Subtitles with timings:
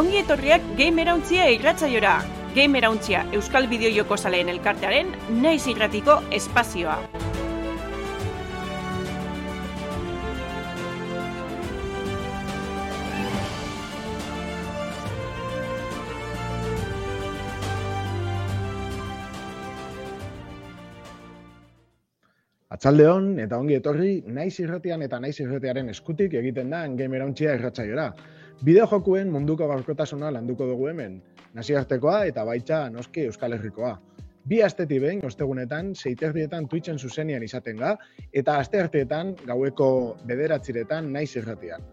[0.00, 2.14] ongi etorriak Gamerauntzia irratzaiora.
[2.54, 5.10] Gamerauntzia Euskal Bideojoko Zaleen elkartearen
[5.42, 6.96] naiz irratiko espazioa.
[22.70, 28.12] Atzaldeon eta ongi etorri naiz irratian eta naiz irratiaren eskutik egiten da Gamerauntzia irratzaiora.
[28.60, 31.14] Bideo jokuen munduko gaurkotasuna landuko dugu hemen,
[31.56, 33.94] naziartekoa eta baitza noski Euskal Herrikoa.
[34.50, 37.94] Bi asteti behin, ostegunetan, seiterdietan Twitchen zuzenian izaten ga,
[38.36, 39.86] eta astearteetan gaueko
[40.28, 41.86] bederatziretan naiz irratian.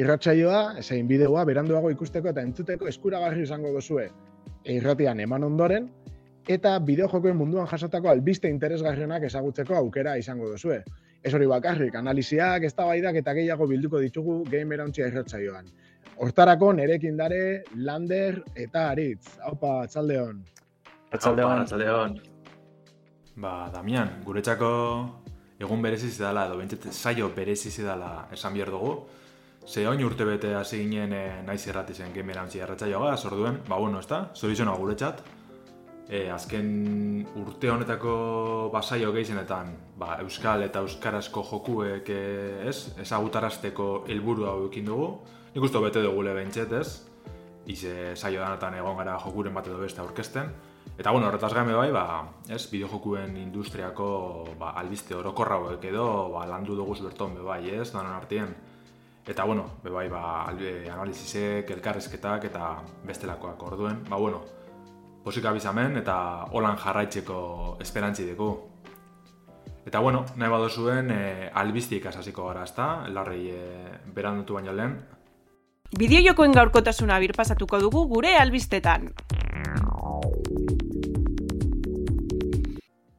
[0.00, 4.06] Irratsaioa, esain bideoa, beranduago ikusteko eta entzuteko eskuragarri izango duzue.
[4.78, 5.90] Irratian eman ondoren,
[6.48, 10.80] eta bideojokoen munduan jasotako albiste interesgarrienak ezagutzeko aukera izango duzue.
[11.20, 15.68] Ez hori bakarrik, analiziak, eztabaidak eta gehiago bilduko ditugu Gamer Ontzia irratsaioan.
[16.18, 19.38] Hortarako nerekin dare, Lander eta Aritz.
[19.44, 20.42] Haupa, atzaldeon.
[21.14, 21.62] Atzaldeon.
[21.62, 22.18] Atzaldeon.
[23.38, 24.70] Ba, Damian, guretzako
[25.58, 28.92] egun bereziz dela, edo bentset saio bereziz dela esan behar dugu.
[29.68, 34.00] Ze oin urte bete hasi ginen eh, naiz irratizen Gamer Ontzia irratsaioa, zorduen, ba, bueno,
[34.00, 35.20] ez da, zorizona guretzat,
[36.08, 36.68] e, azken
[37.36, 38.12] urte honetako
[38.72, 42.22] basaio gehienetan ba, euskal eta euskarazko jokuek e,
[42.68, 45.10] ez ezagutarazteko helburu hau ekin dugu.
[45.58, 46.90] Nik uste bete dugu le bentset, ez?
[47.66, 50.52] Ize saio danatan egon gara jokuren bat edo beste aurkezten.
[50.94, 52.04] Eta bueno, horretaz gaime bai, ba,
[52.46, 54.06] ez, bideojokuen industriako
[54.60, 56.04] ba, albiste orokorra hauek edo
[56.36, 58.54] ba, landu dugu zuberton be bai, ez, danan artien.
[59.26, 62.70] Eta bueno, be bai, ba, analizisek, elkarrezketak eta
[63.10, 64.04] bestelakoak orduen.
[64.06, 64.44] Ba bueno,
[65.26, 67.42] posik abizamen eta holan jarraitzeko
[67.82, 68.52] esperantzi dugu.
[69.90, 73.08] Eta bueno, nahi bado zuen e, albiztik asasiko gara, ezta?
[73.10, 73.62] Larrei e,
[74.14, 75.00] beran dutu baino lehen.
[75.96, 79.08] Bideo jokoen gaurkotasuna birpasatuko dugu gure albistetan.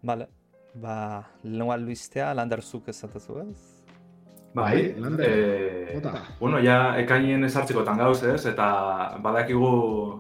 [0.06, 0.28] Vale,
[0.75, 0.96] ba,
[1.44, 3.78] lehenko albistea, landarzuk ezatazu ez?
[4.54, 5.26] Bai, lande.
[5.26, 6.02] E,
[6.40, 8.46] bueno, ja, ekainien esartzekotan gauz, ez?
[8.50, 8.70] Eta
[9.22, 9.70] badakigu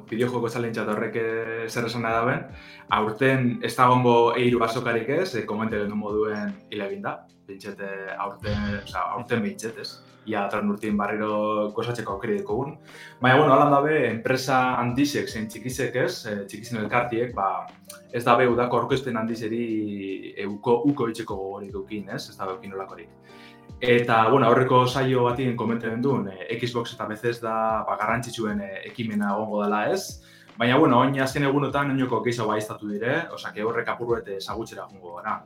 [0.09, 1.17] bideojoko zalentzat horrek
[1.67, 2.43] zer esan da daben.
[2.93, 7.15] Aurten ez da gombo eiru basokarik ez, e, komente gendu moduen hilegin da.
[7.49, 7.89] Bintxete
[8.19, 9.89] aurten, oza, aurten bintxet, ez?
[10.29, 12.75] Ia atran urtien barriro gozatzeko aukeri dukogun.
[13.23, 17.65] Baina, bueno, alan dabe, enpresa handizek, zein txikizek ez, e, txikizen elkartiek, ba,
[18.13, 22.27] ez dabe udako orkesten handizeri euko, uko itxeko gogorik dukin, ez?
[22.29, 23.09] Ez dabe ukin olakorik.
[23.79, 28.81] Eta, bueno, aurreko saio batien komenten duen, eh, Xbox eta PC da ba, garrantzitsuen eh,
[28.89, 30.19] ekimena egongo dela ez.
[30.57, 33.21] Baina, bueno, oin azken egunotan oinoko gehiago baiztatu dire,
[33.53, 35.43] que horrek apurruete ezagutzera jongo gara.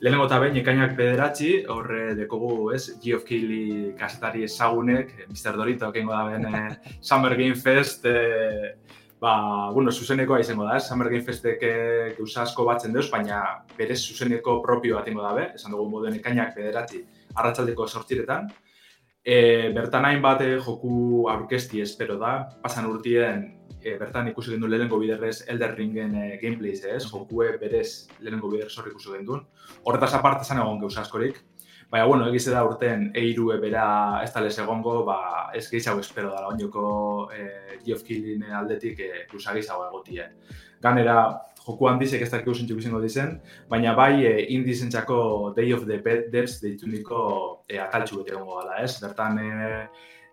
[0.00, 5.56] Lehenengo eta behin, ekainak bederatzi, horre dekogu, ez, Geoff Keighley kasetari ezagunek, Mr.
[5.56, 8.74] Dorito, kengo da ben, Summer Game Fest, eh,
[9.20, 11.64] ba, bueno, zuzenekoa izango da, ez, Summer Game Festek
[12.44, 17.04] asko batzen deuz, baina berez zuzeneko propio bat ingo dabe, esan dugu moduen ekainak bederatzi,
[17.34, 18.50] arratsaldeko sortziretan.
[19.20, 23.42] E, bertan hainbat eh, joku aurkesti espero da, pasan urtien
[23.82, 28.78] e, bertan ikusi gendu lehenengo biderrez Elder Ringen e, gameplays ez, jokue berez lehenengo biderrez
[28.78, 29.42] horri ikusi gendu.
[29.84, 31.42] Horretaz aparte zan egon geuz askorik.
[31.90, 33.84] Baina, bueno, egiz da urten eiru bera
[34.22, 36.84] ez talez egongo, ba, ez gehiago espero da, oinoko
[37.34, 40.28] e, Geoff Keighley aldetik e, gehiago egotie.
[40.80, 41.16] Ganera,
[41.64, 45.98] joku handizek ez dakiko zintxuk izango dizen, baina bai e, indizentzako Day of the
[46.30, 48.94] Devs deitu niko e, ataltxu bete egongo gala, ez?
[49.02, 49.82] Bertan, e,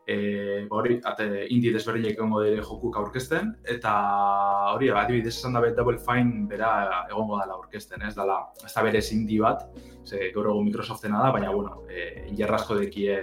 [0.08, 3.94] e, hori, ate, indi desberdinek egongo dire jokuk aurkezten, eta
[4.72, 6.72] hori, adibidez esan da Double Fine bera
[7.10, 8.14] egongo dela aurkezten, ez?
[8.16, 9.68] Dala, ez da berez indi bat,
[10.08, 13.20] ze gaur egun Microsoftena da, baina, bueno, e, injerrazko dekie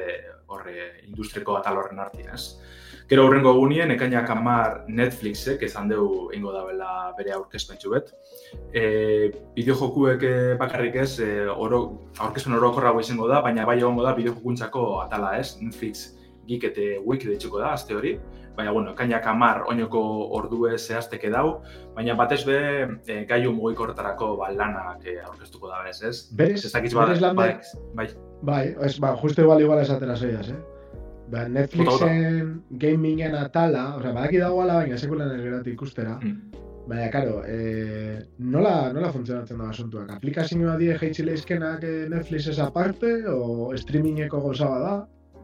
[0.53, 2.59] horre industriko atal horren artien, ez?
[3.09, 8.13] Gero horrengo egunien, ekainak amar Netflixek esan dugu ingo da bela bere aurkezpentsu bet.
[8.73, 8.85] E,
[9.57, 11.81] bideo jokuek e, bakarrik ez, e, oro,
[12.19, 14.37] aurkezpen orokorra izango da, baina bai egongo da bideo
[15.01, 16.13] atala ez, Netflix
[16.49, 18.19] eta wiki deitzuko da, azte hori.
[18.55, 20.01] Baina, bueno, ekainak amar oinoko
[20.37, 21.63] ordue zehazteke dau,
[21.97, 22.59] baina batez be
[23.07, 26.31] e, gaiu mugikorretarako ba, lanak e, aurkeztuko da bez, ez?
[26.39, 27.49] Berez, ez dakiz, berez ba, bai,
[27.99, 28.07] bai,
[28.43, 30.61] bai, ez, ba, justo igual igual esatera zeiaz, eh?
[31.33, 36.21] Ba, Netflixen gamingen atala, o sea, badaki dagoela, baina sekulan ez geratu ikustera.
[36.23, 36.63] Mm.
[36.87, 40.11] Baina, karo, e, nola, nola funtzionatzen da asuntuak?
[40.19, 44.95] Aplikazioa die jeitzi leizkenak eh, Netflix ez aparte, o streamingeko gozaba da?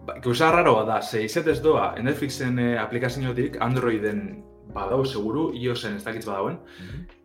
[0.06, 4.22] Ba, gauza raroa da, ze izet ez doa, Netflixen eh, aplikaziotik Androiden
[4.74, 6.58] badau seguru, iosen ez dakitz badauen.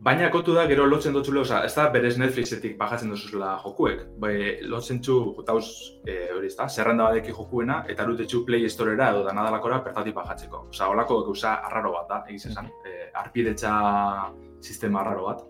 [0.06, 4.06] Baina kontu da, gero lotzen dutxule, oza, ez da berez Netflixetik bajatzen duzuzela jokuek.
[4.22, 4.36] Bai,
[4.66, 5.18] lotzen txu,
[5.48, 5.66] dauz,
[6.07, 10.18] e, hori ez da, zerrenda badeki jokuena, eta dut etxu Play Storera edo danadalakora pertatik
[10.18, 10.66] bajatzeko.
[10.74, 12.69] Oza, holako gauza arraro bat da, egiz esan.
[12.86, 13.75] E, arpidetza
[14.62, 15.45] sistema arraro bat.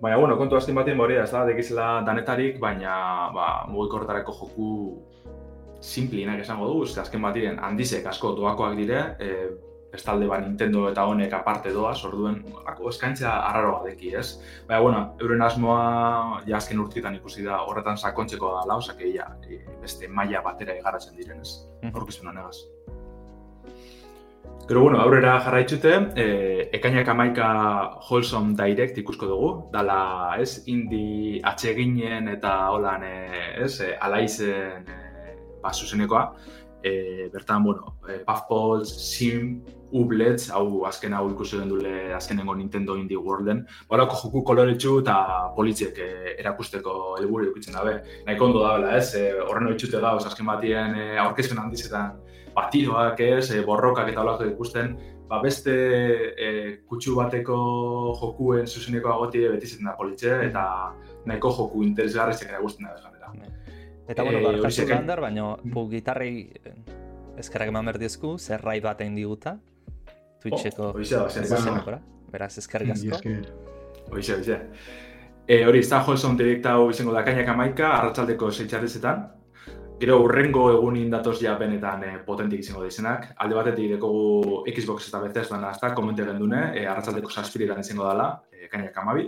[0.00, 2.96] Baina, bueno, kontu azken batien hori ez da, dekizela danetarik, baina,
[3.34, 4.72] ba, mugikorretarako joku
[5.80, 9.48] simplienak esango dugu, ez azken batien handizek asko doakoak dire, e,
[9.92, 12.42] bestalde ba Nintendo eta honek aparte doa, orduen
[12.90, 14.40] eskaintza arraro badeki, ez?
[14.68, 19.30] Baina, bueno, euren asmoa ja azken urtietan ikusi da horretan sakontzeko da lau, sake ja,
[19.48, 21.62] e, beste maila batera igaratzen diren, ez?
[21.94, 22.58] Horkizun honegaz.
[24.68, 26.24] Gero, bueno, aurrera jarraitzute, e,
[26.76, 27.48] ekainak amaika
[28.04, 33.72] Wholesome Direct ikusko dugu, dala, ez, indi atseginen eta holan, ez,
[34.04, 35.07] alaizen, e,
[35.62, 36.24] ba, zuzenekoa,
[36.82, 42.96] e, bertan, bueno, e, Puffballs, Sim, Ublets, hau azken hau ikusi den dule azkenengo Nintendo
[42.96, 43.64] Indie Worlden.
[43.88, 45.16] Horako joku koloretsu eta
[45.56, 46.08] politziek e,
[46.38, 47.98] erakusteko helburu edukitzen dabe.
[48.26, 49.14] Nahi ondo da, bela, ez?
[49.16, 52.18] E, horren hori txute gauz, azken batien e, aurkezpen handizetan
[52.56, 54.96] batiroak ez, e, borrokak eta olako ikusten,
[55.28, 55.74] ba beste
[56.36, 56.48] e,
[56.88, 57.58] kutsu bateko
[58.20, 60.64] jokuen zuzeneko agoti betizetan da politxe, eta
[61.28, 63.17] nahiko joku interesgarri zek erakusten da.
[64.08, 66.48] Eta, bueno, e, barkatu landar, baina bu gitarrei
[67.38, 69.58] eskerrak eman berdizku, zerrai bat egin diguta,
[70.42, 72.00] Twitcheko oh, oizea,
[72.32, 73.18] beraz eskerrik asko.
[74.14, 74.58] Oixe, oixe.
[75.48, 79.26] E, hori, ez da Holson direkta hau izango da kainak amaika, arratzaldeko seitxarrezetan.
[79.98, 83.32] Gero, urrengo egunin datoz ja benetan e, potentik izango dizenak.
[83.42, 88.68] Alde batetik dekogu Xbox eta Bethesda nazta, komente gendune, e, arratzaldeko saspiritan izango dela, e,
[88.70, 89.26] kainak amabi.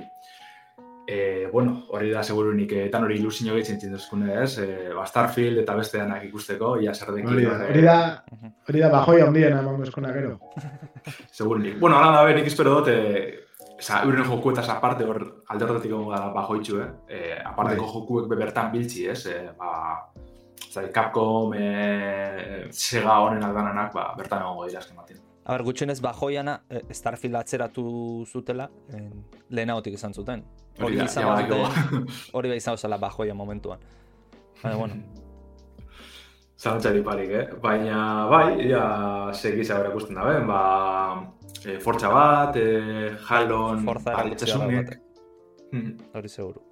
[1.10, 5.74] E, bueno, hori da segurunik etan hori ilusio gehitzen txinduzkune ez, e, ba, Starfield eta
[5.74, 7.32] beste danak ikusteko, ia zer deki.
[7.32, 7.96] Hori da, hori da,
[8.68, 10.36] hori da, bajoi handien eman bezkona gero.
[11.38, 11.80] segurunik.
[11.82, 13.46] Bueno, hala da, nik espero dut, e,
[13.80, 16.88] Osa, euren joku eta aparte hor alde horretik egon gara bajoitxu, eh?
[17.08, 17.92] E, aparteko bai.
[17.94, 19.22] jokuek bebertan biltzi, ez?
[19.32, 19.72] E, ba,
[20.68, 25.24] zai, Capcom, e, Sega honen aldananak, ba, bertan egon dira azken batien.
[25.50, 26.61] A ber, gutxenez bajoiana,
[26.94, 27.82] Starfield atzeratu
[28.31, 28.69] zutela,
[29.50, 30.44] lehenagotik izan zuten.
[30.79, 32.05] Hori da, izan bai,
[32.38, 33.82] hori da izan osala bajoia momentuan.
[34.62, 35.00] Baina, bueno.
[36.61, 37.44] Zalantzari parik, eh?
[37.64, 37.99] Baina,
[38.31, 38.85] bai, ja,
[39.35, 40.62] segiz aurra ikusten da, ben, ba,
[41.64, 44.19] e, Fortza bat, e, Halon, Forza.
[45.73, 45.96] Hmm.
[46.14, 46.62] Hori seguru.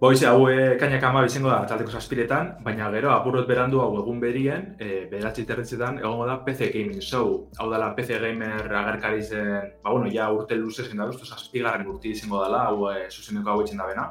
[0.00, 4.18] Boize, hau e, kainak ama bizengo da taldeko saspiretan, baina gero apurrot berandu hau egun
[4.20, 7.30] berien, e, beratzi terretzetan, egongo da PC Gaming Show.
[7.62, 11.86] Hau dela PC Gamer agerkari zen, ba bueno, ja urte luze zen da, usto saspigarren
[11.94, 14.08] urti izango dela, hau e, zuzeneko hau etxen da bena.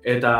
[0.00, 0.30] Eta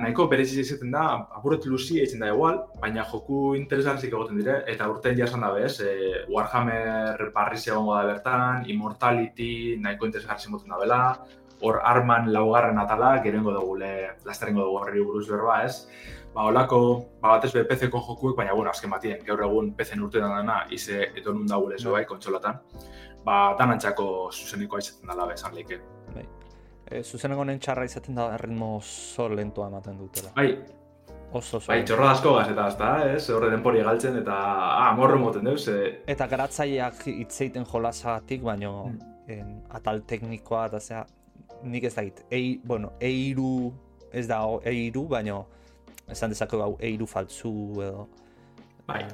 [0.00, 1.02] nahiko bereziz izaten da,
[1.38, 5.78] apurrot luzi eitzen da igual, baina joku interesgarzik egoten dire, eta urten jasan da bez,
[5.80, 11.02] e, Warhammer Parris egongo da bertan, Immortality, nahiko interesgarzik egoten da bela,
[11.62, 13.92] hor arman laugarren atala, gerengo dugu le,
[14.26, 15.86] lastarengo dugu horri buruz berba, ez?
[16.34, 16.80] Ba, holako,
[17.20, 21.10] ba, batez be PC-ko jokuek, baina, bueno, azken batien, gaur egun PC urte dana, ize
[21.14, 22.60] eto nun dago lezo, bai, kontsolatan.
[23.24, 25.80] Ba, danantzako zuzeniko aizaten dala bezan leike.
[26.14, 26.24] Bai.
[26.88, 30.32] E, zuzeneko nen txarra izaten da ritmo zo lentoa ematen dutela.
[30.36, 30.54] Bai,
[31.32, 31.70] Oso, oso.
[31.70, 33.22] Bai, txorra asko gaz eta azta, ez?
[33.32, 35.62] Horre denpori galtzen eta ah, morro moten deuz.
[35.72, 35.92] E...
[36.12, 39.54] Eta garatzaileak itzeiten jolasagatik, baino mm.
[39.78, 41.00] atal teknikoa eta zea,
[41.62, 43.72] nik ez dakit, ei, bueno, eiru,
[44.12, 45.40] ez da eiru, baina
[46.10, 47.52] esan dezako hau eiru faltzu
[47.84, 48.06] edo
[48.86, 49.04] bai.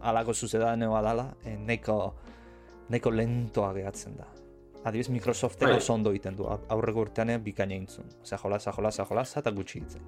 [0.00, 1.98] alako zuzeda neo adala, e, neko,
[2.88, 4.28] neko lentoa gehatzen da.
[4.84, 5.84] Adibes Microsofteko bai.
[5.90, 8.08] ondo egiten du, aurreko urtean bikaina intzun.
[8.22, 10.04] Osea, jolasa, jolasa, jolasa, eta gutxi ditzen.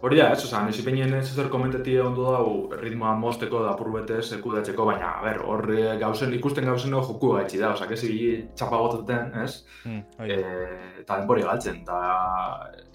[0.00, 4.22] Hori da, ez, oza, nesi peinen ez ezer komentati ondo dago ritmoa mosteko da purbete
[4.22, 5.66] sekudatzeko, baina, a ber, hor
[6.00, 8.14] gauzen, ikusten gauzen joku gaitxi da, oza, kezi
[8.56, 9.66] txapa gotaten, ez?
[9.84, 10.38] Mm, e,
[11.02, 11.98] eta denpori galtzen, eta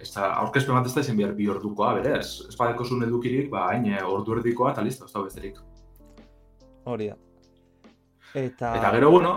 [0.01, 2.49] ez da, aurkezpen bat ez da izan behar bi ordukoa, bere, ez?
[2.49, 5.61] Ez badeko zuen edukirik, ba, hain, ordu erdikoa eta listo, ez da besterik.
[6.89, 7.19] Hori da.
[8.33, 8.73] Eta...
[8.79, 9.35] Eta gero, bueno,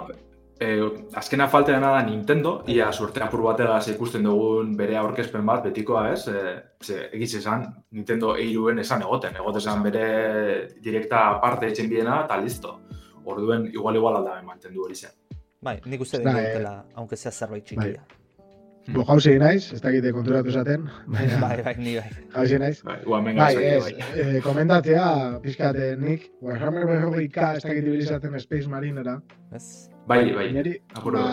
[0.60, 0.82] eh,
[1.14, 6.26] azkena faltea da Nintendo, ia suerte apur batega ikusten dugun bere aurkezpen bat, betikoa ez,
[6.28, 10.04] e, ze, egiz esan, Nintendo eiruen esan egoten, egoten esan bere
[10.82, 12.78] direkta parte etxen biena, eta listo.
[13.28, 15.12] Orduen, igual-igual alda mantendu hori zen.
[15.60, 17.98] Bai, nik uste den dutela, eh, aunque sea zerbait txikia.
[17.98, 18.16] Bai.
[18.88, 20.86] Bo jauzi naiz, ez dakite konturatu esaten.
[21.12, 21.26] Bai,
[21.60, 22.08] bai, ni bai.
[22.32, 22.78] Jauzi naiz.
[22.86, 23.34] Bai, bai,
[23.66, 24.06] ez, bai.
[24.22, 25.10] Eh, komentatzea,
[25.44, 29.18] pizkate nik, Warhammer berrogeika ez dakite bilizaten Space Marinera.
[29.52, 29.90] Ez?
[30.08, 30.46] Bai, bai.
[30.56, 30.72] Neri,
[31.12, 31.24] ba,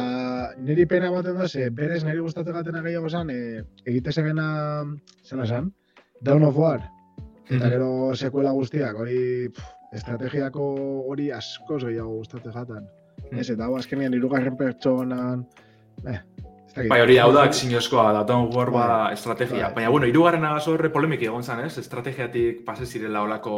[0.59, 4.47] neri pena ematen da, ze berez neri gustatu gaten gehiago zan, e, egite zegena,
[5.23, 5.71] zena zan,
[6.21, 6.83] Dawn of War.
[7.45, 7.71] Eta mhm.
[7.71, 9.19] gero sekuela guztiak, hori
[9.95, 10.65] estrategiako
[11.11, 12.87] hori askoz gehiago gustatu jaten.
[13.31, 15.45] Ez, eta hau azkenean irugarren pertsonan...
[16.05, 16.19] Eh.
[16.75, 19.13] Bai, hori hau da xinozkoa, da Dawn War ba Bai.
[19.15, 19.69] estrategia.
[19.69, 19.77] Bai.
[19.77, 21.77] Baina, bueno, irugarren agazo horre polemik egon zan, ez?
[21.79, 23.55] Estrategiatik pase zirela olako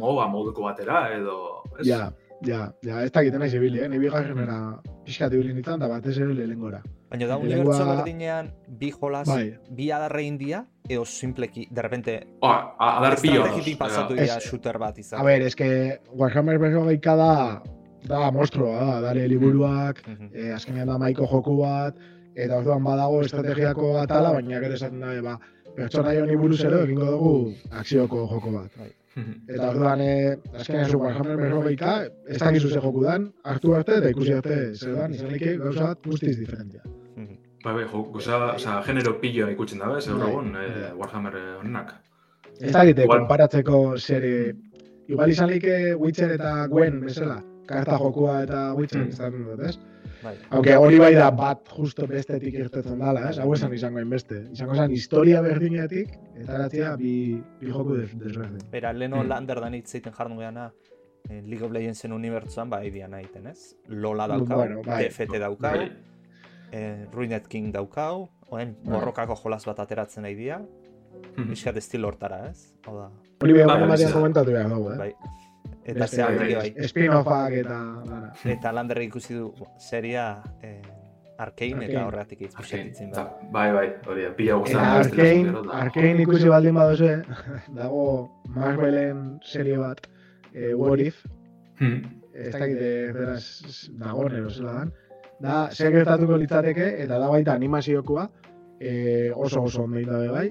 [0.00, 1.36] MOBA moduko batera, edo...
[1.78, 1.86] Ez?
[1.86, 2.08] Ja,
[2.46, 3.88] ja, ja, ez dakit naiz ibili, eh?
[3.88, 6.82] Ni bigarrenera pixkat ibili nintzen, da batez ere lehengora.
[7.10, 9.58] Baina da Lehenengoa- unibertso berdinean bi jolas, Bai.
[9.70, 13.42] bi adarre india, edo simpleki, de repente, Oa, a- adar pilo.
[13.44, 15.20] estrategitik pasatu dira shooter bat izan.
[15.20, 17.62] A ber, eske Warhammer berrogeika da,
[18.08, 20.30] da monstruoa, da, dare liburuak, Mhm.
[20.34, 21.94] eh, azkenean da maiko joku bat,
[22.34, 25.38] eta orduan badago estrategiako atala, baina gero esaten da, ba,
[25.76, 28.70] pertsona honi buruz ere egingo dugu akzioko joko bat.
[29.48, 34.08] Eta orduan, eh, azkenean zu Warhammer berrogeika, ez dakizu ze joku dan, hartu arte eta
[34.10, 36.80] ikusi arte zer dan, izan leke gauza bat guztiz diferentia.
[37.64, 40.06] Bai, jo, goza, oza, genero pilloa ikutzen da, ez?
[40.08, 40.92] Gaur Bai, egun, eh, bai.
[40.98, 41.92] Warhammer eh, honenak.
[42.60, 44.54] Ez dakite, Igual- konparatzeko zer, eh,
[45.08, 49.08] igual izan leke Witcher eta Gwen bezala, karta jokua eta Witcher Mm.
[49.08, 49.78] izan dut, ez?
[50.22, 50.36] Bai.
[50.50, 53.38] Aunque hori bai da bat justo bestetik irtetzen dala, ez?
[53.42, 54.44] Hau esan izango beste.
[54.52, 58.60] Izango zen historia berdinetik, eta eratzea bi, bi joku des, desberdin.
[58.70, 59.28] Bera, leno Mm.
[59.28, 60.72] lander da nitzeiten jardun geana,
[61.28, 63.74] eh, League of Legendsen unibertsuan, ba, idian egiten, ez?
[63.88, 65.08] Lola daukau, Bueno, bai.
[65.08, 65.90] TFT daukau, Bai.
[66.72, 68.94] eh, Ruined King daukau, oen Bai.
[68.94, 70.60] borrokako jolas bat ateratzen nahi dira,
[71.36, 71.48] Mhm.
[71.48, 72.74] pixkat estilo hortara, ez?
[72.86, 73.10] Hau da,
[73.42, 73.80] Hori behar Bai, eh?
[73.80, 73.86] bai.
[73.86, 74.98] Eta Beste- zea bai, bai, bai.
[74.98, 75.14] bai.
[75.84, 77.78] Spin-offak eta...
[78.56, 80.80] Eta landerrik ikusi du seria eh,
[81.42, 81.88] Arcane Arcane.
[81.90, 83.48] eta horretik izpixetitzen eta- da.
[83.52, 87.10] Bai, bai, hori da, pila Eta guztaren Arkane, Arkane ikusi baldin baduzu,
[87.78, 88.04] dago
[88.54, 90.06] Marvelen serie bat,
[90.54, 91.24] eh, What If,
[91.80, 93.44] ez dakit eh, beraz
[93.98, 94.92] dago nero zela dan.
[95.42, 98.28] Da, zer gertatuko litzateke, eta da baita animaziokoa,
[98.78, 100.48] eh, oso oso ondo egin dabe bai,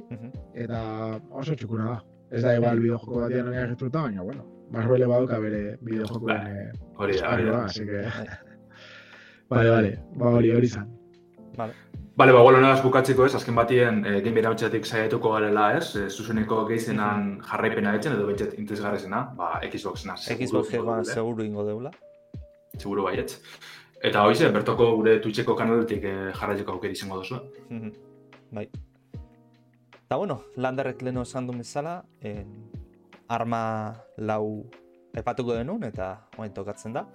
[0.56, 0.82] eta
[1.30, 2.02] oso txukuna da.
[2.32, 7.34] Ez da igual bideojoko batean oinarrituta, baina bueno, Baduka bere bideojokoen Bai, eh, Hori da,
[7.34, 7.64] hori da.
[7.66, 8.02] así que...
[9.50, 10.88] Vale, vale, ba hori hori zan.
[11.58, 11.74] Vale.
[12.16, 16.10] Bale, ba, bueno, nagaz bukatzeko ez, azken batien e, game irautxetik saiatuko garela ez, e,
[16.10, 20.16] zuzeneko gehizenan jarraipena etzen edo bentsat interesgarrezena, ba, Xboxena.
[20.20, 21.92] Xbox egoan seguru ingo deula.
[22.78, 23.40] Seguro baietz.
[24.02, 27.42] Eta hoize, bertoko gure Twitcheko kanaletik e, jarraitzeko aukera izango duzu.
[27.70, 27.92] Mhm.
[28.52, 28.68] Bai.
[30.06, 32.52] Eta bueno, landerrek leno esan duen bezala, en,
[33.32, 34.68] arma lau
[35.16, 37.06] epatuko denun eta oain tokatzen da.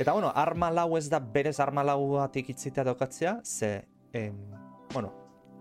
[0.00, 4.38] Eta bueno, arma lau ez da berez arma lauatik itzitea tokatzea, ze, em,
[4.92, 5.12] bueno,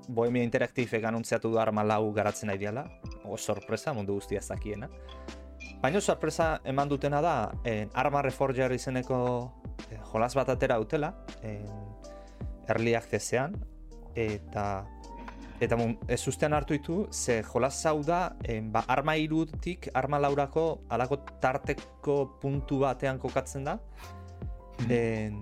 [0.08, 2.86] Bohemia Interactive anuntziatu du arma lau garatzen nahi diala,
[3.26, 4.90] o sorpresa, mundu guztia ez dakiena.
[5.82, 9.20] Baina sorpresa eman dutena da, en, Arma Reforger izeneko
[9.90, 11.68] eh, jolas bat atera dutela, en,
[12.70, 13.58] early accessean,
[14.16, 14.86] eta
[15.62, 20.18] eta mun, ez ustean hartu ditu, ze jolas hau da, en, ba, arma irutik, arma
[20.20, 23.78] laurako, alako tarteko puntu batean kokatzen da,
[24.90, 25.38] en,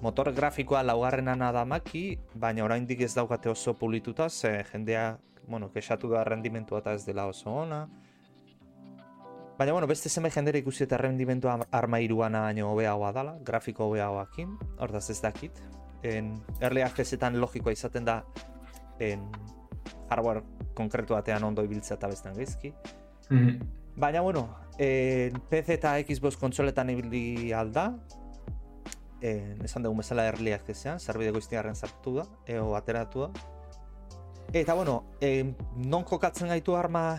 [0.00, 6.08] motor grafikoa laugarrenana da maki, baina oraindik ez daukate oso pulituta, ze jendea, bueno, kexatu
[6.08, 7.86] da rendimentua eta ez dela oso ona.
[9.58, 14.56] Baina, bueno, beste zenbait jendera ikusi eta rendimentua arma iruana baino hobeagoa dala, grafiko hobeagoakin,
[14.78, 15.60] hortaz ez dakit.
[16.06, 18.22] En, early accessetan logikoa izaten da
[19.00, 19.24] en,
[20.10, 20.42] hardware
[20.74, 22.72] konkretu batean ondo ibiltzea eta bestean gaizki.
[23.98, 24.48] Baina, bueno,
[24.78, 27.90] en, PC eta Xbox kontsoletan ibili alda,
[29.20, 33.30] en, esan dugu bezala early accessean, zerbide goiztiarren sartu da, eo ateratu da.
[34.52, 37.18] Eta, bueno, en, non kokatzen gaitu arma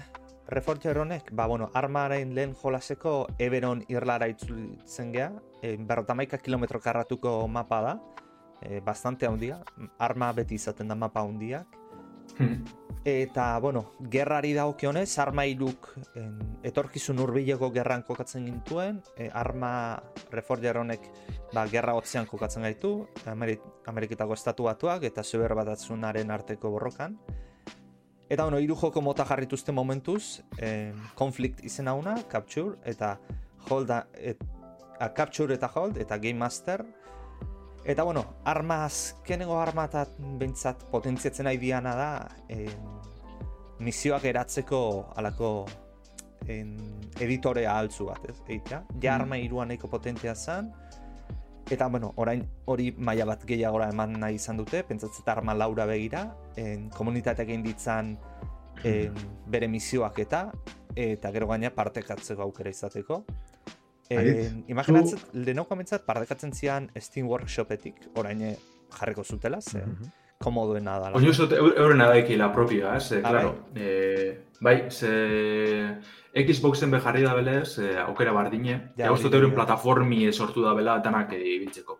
[0.50, 5.27] Reforger honek, ba, bueno, armaren lehen jolaseko Eberon irlara itzultzen gea,
[5.62, 7.91] e, berrotamaika kilometro karratuko mapa da,
[8.63, 9.60] e, bastante handia,
[10.00, 11.79] arma beti izaten da mapa handiak,
[13.06, 15.88] Eta, bueno, gerrari dagokionez, arma iruk
[16.20, 16.34] en,
[16.68, 19.72] etorkizun hurbileko gerran kokatzen gintuen, e, arma
[20.34, 21.08] reforger honek
[21.54, 23.56] ba, gerra hotzean kokatzen gaitu, Ameri
[23.88, 27.16] Ameriketako estatu batuak eta zeber batatzunaren arteko borrokan.
[28.30, 33.16] Eta, bueno, hiru joko mota jarrituzte momentuz, en, conflict izena una, capture, eta
[33.70, 34.44] hold, a, et,
[35.00, 36.84] a, capture eta hold, eta game master,
[37.86, 42.10] Eta bueno, arma azkenengo arma eta behintzat potentziatzen nahi diana da
[42.50, 42.70] en,
[43.80, 44.82] misioak eratzeko
[45.16, 45.66] alako
[46.48, 46.76] en,
[47.20, 48.38] editorea altzu bat, ez?
[48.48, 48.84] Egitea.
[49.02, 49.22] Ja Mhm.
[49.22, 50.72] arma iruan nahiko potentea zen,
[51.70, 56.36] eta bueno, orain hori maila bat gehiagora eman nahi izan dute, pentsatzen arma laura begira,
[56.58, 58.18] en, komunitateak egin ditzan
[58.84, 59.14] en,
[59.48, 60.52] bere misioak eta,
[60.96, 63.24] eta gero gaina partekatzeko aukera izateko.
[64.10, 68.56] Eh, imaginatzen, lehenoko amentzat, partekatzen zian Steam Workshopetik, orain eh,
[69.00, 70.12] jarriko zutela, ze Mhm.
[70.39, 71.12] komodoena da.
[71.13, 73.66] Oño eso euren adaikila propia, eh, ah, claro.
[73.74, 73.84] Bai?
[73.84, 75.98] Eh, bai, se
[76.34, 78.94] Xboxen bejarri da belez, eh, aukera bardine.
[78.98, 82.00] Ja, Egostu euren plataformi sortu da bela danak ibiltzeko.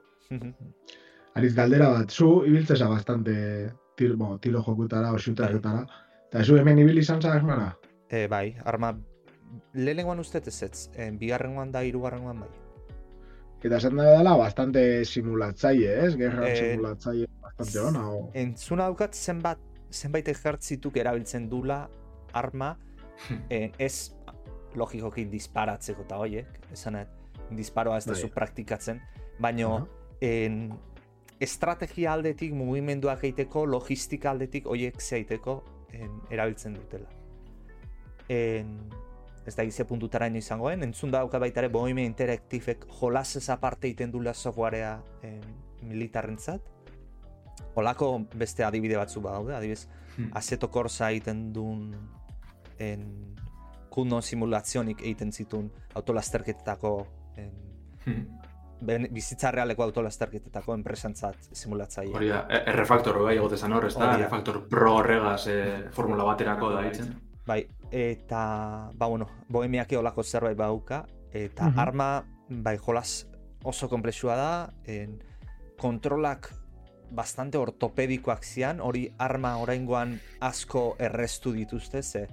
[1.36, 5.86] Ariz galdera bat, zu ibiltzeza bastante tiro, bueno, tiro jokutara o shooterretara.
[6.30, 7.78] Eta zu hemen ibili izan zara?
[8.10, 8.98] Eh, bai, arma
[9.74, 12.50] lehenengoan uste ez ez, en, bigarrengoan da hirugarrengoan bai.
[13.60, 16.16] Eta esan da dela bastante simulatzaile, ez?
[16.18, 18.06] Gerra eh, simulatzaile bastante ona.
[18.10, 18.20] O...
[18.34, 19.60] Entzuna daukat zenbat,
[19.92, 21.82] zenbait ejertzituk erabiltzen dula
[22.34, 22.76] arma,
[23.50, 24.12] en, ez
[24.80, 27.02] logikoki disparatzeko eta hoiek, esan
[27.58, 28.36] disparoa ez dezu bai.
[28.36, 29.02] praktikatzen,
[29.40, 29.88] baino uh -huh.
[30.22, 30.72] en,
[31.40, 35.64] estrategia aldetik, mugimenduak egiteko, logistika aldetik hoiek zeiteko
[36.30, 37.10] erabiltzen dutela.
[38.30, 38.76] En,
[39.50, 44.14] ez da gizia puntutara ino izangoen, entzun dauka baita ere bohime interaktifek jolasez aparte iten
[44.14, 45.42] dula softwarea en,
[45.90, 46.62] militarrentzat.
[47.80, 49.88] Olako beste adibide batzu badaude, adibidez,
[50.18, 50.32] hmm.
[50.40, 51.94] Aseto Corsa egiten duen
[52.80, 53.06] en,
[53.90, 56.94] kuno simulazionik egiten zituen autolasterketetako
[57.42, 57.50] en,
[58.06, 58.28] hmm.
[58.86, 62.16] ben, bizitza realeko autolasterketetako enpresantzat simulatzaile.
[62.16, 62.44] Hori da,
[62.76, 64.14] R-Factor bai egotezan hor, ez da?
[64.18, 67.18] R-Factor Pro horregaz eh, formula baterako da egiten.
[67.50, 73.28] Bai, eta, ba, bueno, bohemiak olako zerbait bauka, eta arma, bai, jolas
[73.64, 75.20] oso komplexua da, en,
[75.80, 76.52] kontrolak
[77.12, 82.28] bastante ortopedikoak zian, hori arma oraingoan asko errestu dituzte, ze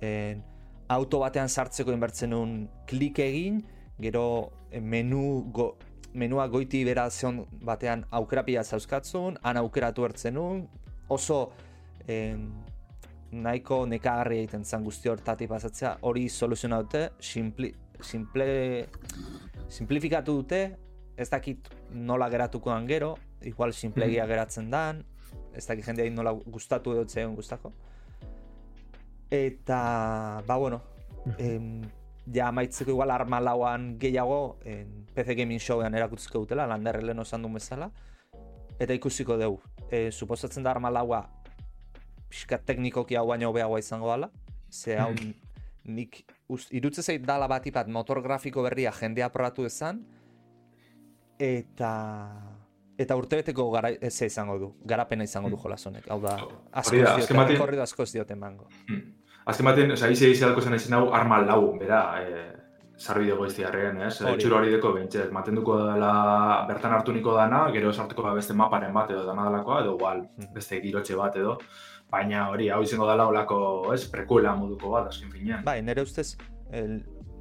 [0.00, 0.42] en,
[0.88, 3.62] auto batean sartzeko inbertzen un klik egin,
[4.00, 5.76] gero menu go,
[6.14, 10.64] menua goiti bera zeon batean aukerapia zauzkatzun, han aukeratu ertzen un,
[11.08, 11.52] oso
[12.08, 12.48] en,
[13.32, 17.70] nahiko nekagarri egiten zen guzti hortati pasatzea, hori soluzioa dute, simple,
[19.68, 20.60] simplifikatu dute,
[21.16, 24.28] ez dakit nola geratuko dan gero, igual simplegia mm.
[24.28, 25.04] geratzen dan,
[25.54, 27.72] ez dakit jendea nola gustatu dut zegoen gustako.
[29.30, 30.82] Eta, ba bueno,
[31.38, 31.82] em,
[32.34, 37.42] ja maitzeko igual arma lauan gehiago, en PC Gaming Showean erakutziko dutela, landerre lehen osan
[37.42, 37.90] duen bezala,
[38.80, 39.60] eta ikusiko dugu.
[39.90, 41.24] E, suposatzen da arma laua
[42.30, 44.30] pixka teknikoki hau baino hobeagoa izango dela.
[44.70, 45.34] Ze hau hmm.
[45.96, 46.22] nik
[46.70, 50.04] irutze zait dala bat ipat motor grafiko berria jendea probatu ezan.
[51.38, 51.92] Eta
[53.00, 55.64] eta urtebeteko gara ez izango du, garapena izango du hmm.
[55.64, 56.08] jolas honek.
[56.10, 56.36] Hau da,
[56.72, 57.58] asko ez diote, maten...
[57.58, 58.68] korrido asko ez diote mango.
[58.88, 59.06] Hmm.
[59.50, 62.42] Azken baten, oza, izi izi dalko zen ezin hau arma lau, bera, e,
[63.00, 64.12] zarbi dugu ez diarren, ez?
[64.20, 66.10] Txuro hori deko bentset, maten duko dela
[66.68, 70.26] bertan hartu niko dana, gero sartuko da beste maparen bat edo dana dalakoa, edo igual,
[70.54, 71.56] beste girotxe bat edo,
[72.10, 73.60] baina hori hau izango dela olako,
[73.94, 75.64] ez, prekuela moduko bat, azken finean.
[75.64, 76.34] Bai, nire ustez,
[76.72, 77.00] el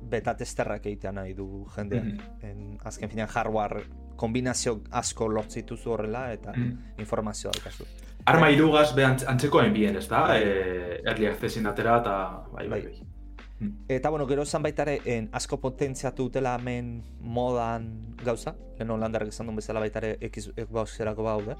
[0.09, 2.13] beta testerrak egitean nahi du jendean.
[2.15, 3.83] Mm en, azken finean, hardware
[4.19, 6.99] kombinazio asko lortzitu zu horrela eta mm -hmm.
[6.99, 7.85] informazioa daukazu.
[8.25, 10.21] Arma irugaz be antzeko enbien, ez da?
[10.27, 10.41] Bai.
[10.43, 13.03] E, early atera eta bai, bai, bai.
[13.59, 13.73] Mm.
[13.89, 19.29] Eta, bueno, gero esan baita ere, en, asko potentziatu dutela hemen modan gauza, lehen holandarrak
[19.29, 21.55] izan duen bezala baita ere Xbox-erako baude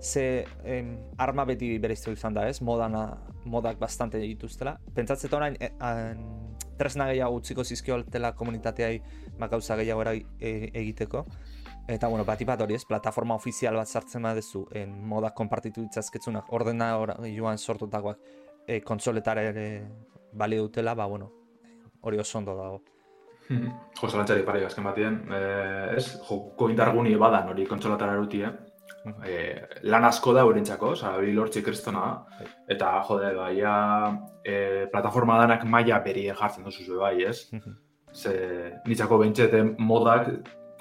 [0.00, 2.60] ze em, arma beti bereiztu izan da, ez?
[2.62, 3.06] Modana,
[3.44, 4.76] modak bastante dituztela.
[4.94, 5.70] Pentsatzen orain e,
[6.78, 9.00] tresna gehiago utziko zizkioltela komunitateai
[9.38, 11.26] makauza gehiago era e, egiteko.
[11.88, 16.50] Eta, bueno, bat ipat hori ez, plataforma ofizial bat sartzen badezu, en modak konpartitu ditzazketzunak,
[16.52, 16.90] ordena
[17.30, 18.18] joan sortutakoak
[18.66, 19.66] e, kontsoletara ere
[20.32, 21.30] bali dutela, ba, bueno,
[22.02, 22.82] hori oso ondo dago.
[23.46, 28.50] Jo, zelantzari pare gazken batien, eh, ez, joko indarguni badan hori kontsoletara eruti, eh?
[29.24, 29.36] E,
[29.82, 32.06] lan asko da eurentzako, oza, hori lortzi kristona
[32.38, 32.46] bai.
[32.74, 33.54] eta jode, bai,
[34.44, 37.50] e, plataforma danak maila beri jartzen duzu bai, ez?
[38.16, 38.32] Ze,
[38.86, 40.30] nitzako bentsete modak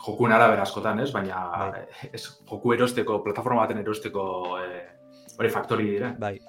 [0.06, 1.12] jokun arabera askotan, ez?
[1.14, 1.86] Baina bai.
[2.12, 4.26] ez, joku erosteko, plataforma baten erosteko
[4.62, 4.82] e,
[5.38, 6.16] hori faktori dire.
[6.20, 6.40] Bai.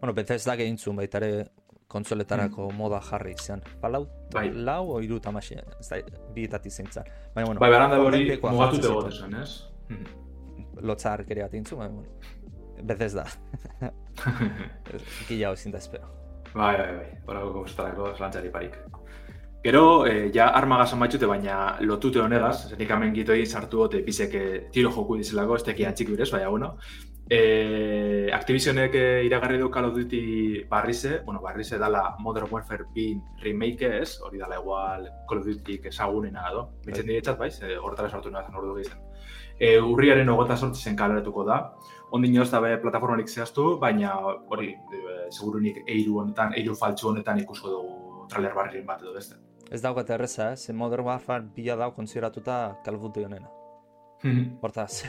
[0.00, 1.46] Bueno, betez da gehintzun baita ere
[1.88, 2.76] kontsoletarako mm.
[2.76, 3.62] moda jarri izan.
[3.80, 3.92] Ba,
[4.34, 4.50] bai.
[4.50, 6.02] lau o iru tamaxe, ez da,
[6.34, 7.08] bietatik zintzen.
[7.34, 9.50] Baina, bueno, bai, beranda hori mugatute gotezen, ez?
[9.88, 10.25] Mm lotzar
[11.26, 12.08] kere bat intzu, baina, bueno,
[12.82, 13.26] bezez da.
[15.28, 16.08] Gila hau zinta espero.
[16.54, 18.78] Bai, bai, bai, horako kompostarako lantzari parik.
[19.64, 24.36] Gero, eh, ja armagaz amaitxute, baina lotute honegaz, zenik hemen gitu egin sartu gote bizek
[24.72, 26.76] tiro joku dizelako, ez teki antxik birez, baina, bueno.
[27.28, 33.42] Eh, Activisionek eh, iragarri du Call of Duty barrize, bueno, barrize dala Modern Warfare 2
[33.42, 36.68] remake ez, hori dala igual Call of Duty ezagunena edo.
[36.84, 37.10] Bitzen bai.
[37.10, 39.02] diretzat, bai, horretara sartu nahi zen ordu gizten
[39.58, 41.58] e, urriaren ogota sortzi zen kaleratuko da.
[42.12, 44.14] Ondin joz da be plataformarik zehaztu, baina
[44.50, 49.36] hori, e, segurunik eiru honetan, eiru faltsu honetan ikusko dugu trailer barrien bat edo beste.
[49.70, 50.72] Ez daukat erreza, eh?
[50.72, 53.48] Modern Warfare bila dau konsideratuta Duty honena.
[54.62, 55.04] Hortaz.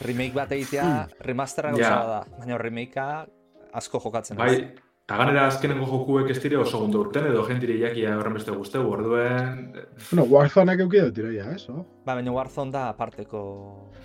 [0.00, 2.06] remake bat egitea, remasterra gauza Ja.
[2.06, 3.26] da, baina remakea
[3.72, 4.91] asko jokatzen Bai, ez.
[5.12, 8.86] Eta ganera azkenengo jokuek ez dire oso ondo urten edo jentire jakia horren beste guzteu,
[8.88, 9.66] orduen...
[10.08, 11.66] Bueno, Warzoneak euki dut tiroia, ez?
[11.68, 11.82] Oh?
[12.06, 13.42] Ba, baina Warzone da aparteko...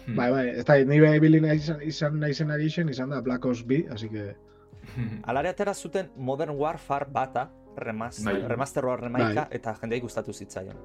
[0.03, 0.17] Hmm.
[0.19, 3.21] Bai, bai, ez da, nire ibili nahi izan, izan nahi zen ari izan, izan da
[3.23, 4.33] Black Ops B, así que...
[5.31, 8.41] Alare atera zuten Modern Warfare bata, remaz, Bai.
[8.51, 9.61] remasterroa remaika, Bai.
[9.61, 10.75] eta jendeai gustatu zitzaion.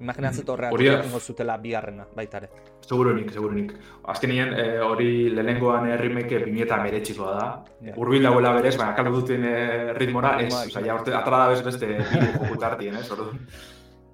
[0.00, 2.48] Imaginatzen horreak Hori egingo zutela biharrena, baita ere.
[2.86, 3.72] Segurunik, segurunik.
[4.12, 7.46] Azkenien, eh, hori lehenengoan eh, remake 2008koa da.
[7.88, 7.94] Ja.
[8.02, 10.52] Urbil dagoela berez, baina kaldu duten eh, ritmora, ez.
[10.58, 13.06] Osa, ja, urte, atara da bez beste bideo joku tartien, ez?
[13.14, 13.40] Orduan,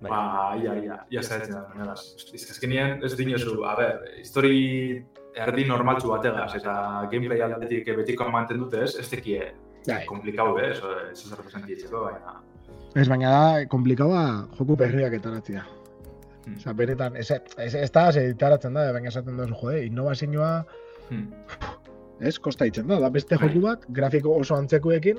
[0.03, 0.11] Bai.
[0.11, 0.21] ba,
[0.63, 1.97] ia, ia, ia zaitzen da.
[1.97, 4.55] Ez que azkenien, ez dinosu, a ber, histori
[5.43, 6.77] erdi normaltzu bategaz, eta
[7.11, 8.95] gameplay aldetik betiko manten dute, ez?
[9.03, 9.53] Ez tekie
[9.87, 10.05] Bai.
[10.07, 10.55] komplikau?
[10.63, 12.41] Eso, ez ez representitzeko, baina...
[12.97, 14.23] Ez baina da, komplikaua
[14.59, 15.63] joku berriak etaratzea.
[16.45, 16.57] Hmm.
[16.59, 20.53] Osa, benetan, ez, ez, ez da, ez itaratzen da, baina esaten duzu, jode, innovazioa,
[21.09, 21.29] Hmm.
[22.21, 23.49] ez, kosta itzen da, da beste Bai.
[23.49, 25.19] joku bat, grafiko oso antzekuekin,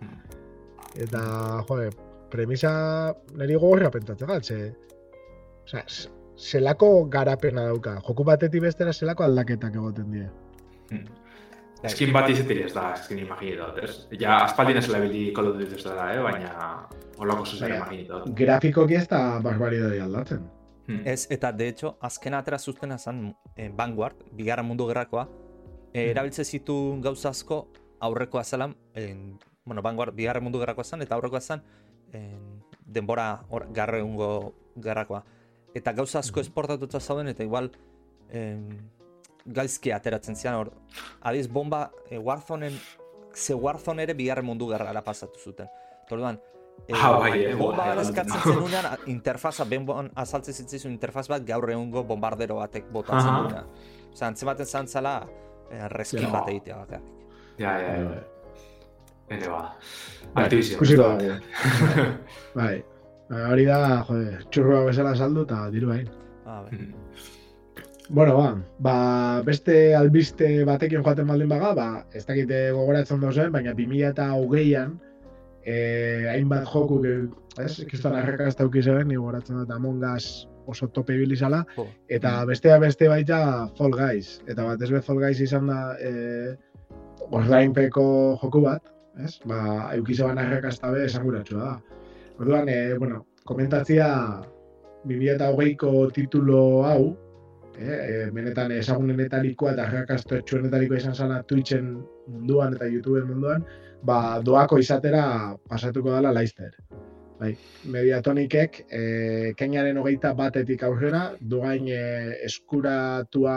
[0.00, 0.18] Hmm.
[1.06, 1.22] eta,
[1.68, 1.90] jode,
[2.30, 2.72] premisa
[3.36, 4.74] niri gogorra pentatzen da, ze,
[5.64, 10.28] osa, z- zelako garapena dauka, joku batetik bestera zelako aldaketak egoten die.
[10.90, 11.04] Hmm.
[11.76, 11.90] Bai.
[11.90, 13.90] Eskin bat izetiri ez da, eskin imaginitot, ez?
[14.16, 16.22] Ja, aspaldin ez labili Call of Duty ez da, eh?
[16.24, 16.52] baina
[17.20, 18.30] holako zuzen Baina, imaginitot.
[18.38, 20.46] Grafikoki ez da barbaridade aldatzen.
[20.86, 21.02] Hmm.
[21.04, 25.26] Ez, eta de hecho, azken atera zuztena zen eh, Vanguard, bigarren mundu gerrakoa,
[25.92, 27.66] eh, erabiltze zitu gauza asko
[28.00, 31.64] aurrekoa zelan, en, bueno, Vanguard bigarren mundu gerrakoa zen, eta aurrekoa zen
[32.14, 35.24] en, denbora hor, garreungo gerrakoa.
[35.76, 37.72] Eta gauza asko esportatuta zauden, eta igual
[38.30, 38.70] en,
[39.46, 40.70] gaizki ateratzen zian hor.
[41.22, 42.78] Adiz, bomba, e, Warzonen,
[43.34, 45.66] ze Warzone ere bigarren mundu gerrara pasatu zuten.
[46.04, 46.40] Eta Orduan,
[46.88, 48.04] e, Ah, bai, eh, bomba bai, bat bai.
[48.04, 53.42] eskatzen zenunean, a- interfaza, benbon azaltzen zitzizun interfaz bat gaur egungo bombardero batek botatzen Aha.
[53.42, 53.64] duena.
[54.12, 55.26] Osa, antzematen zantzala,
[55.70, 56.30] eh, reskin Ja.
[56.30, 57.12] bat egitea bakarrik.
[57.58, 58.08] Ja, ja, Bai, ja.
[58.08, 58.24] bai.
[59.28, 59.76] Ene ba.
[60.34, 60.96] Bai, Activision.
[60.96, 61.16] da.
[61.18, 61.40] dugu.
[62.54, 62.84] Bai.
[63.28, 66.08] Ba, Hori da, jode, txurroa bezala saldu eta diru hain.
[66.46, 66.94] Ah, bai.
[68.08, 73.74] Bueno, ba, ba, beste albiste batekin joaten baldin baga, ba, ez dakite gogoratzen dozen, baina
[73.74, 74.92] 2008an,
[75.66, 77.00] eh, hainbat joku,
[77.58, 81.86] ez, kiston arrakazta auki zeben, ni gogoratzen dut Among Us oso tope ibili zala, Jo.
[82.08, 86.54] eta bestea beste baita Fall Guys, eta bat ez be Fall Guys izan da, eh,
[87.30, 88.82] ordainpeko joku bat,
[89.18, 92.00] ez, ba, auki zeben arrakazta be esanguratsua da.
[92.38, 94.42] Orduan, eh, bueno, komentatzia
[95.06, 97.16] 2008ko titulo hau,
[97.78, 101.92] eh, eh, benetan ezagunenetarikoa eta arrakastatxuenetarikoa izan zala Twitchen
[102.26, 103.66] munduan eta YouTubeen munduan,
[104.04, 105.26] ba, doako izatera
[105.68, 106.72] pasatuko dela Leicester.
[107.36, 107.50] Bai,
[107.92, 113.56] Mediatonikek eh, kainaren hogeita batetik aurrera doain eh, eskuratua,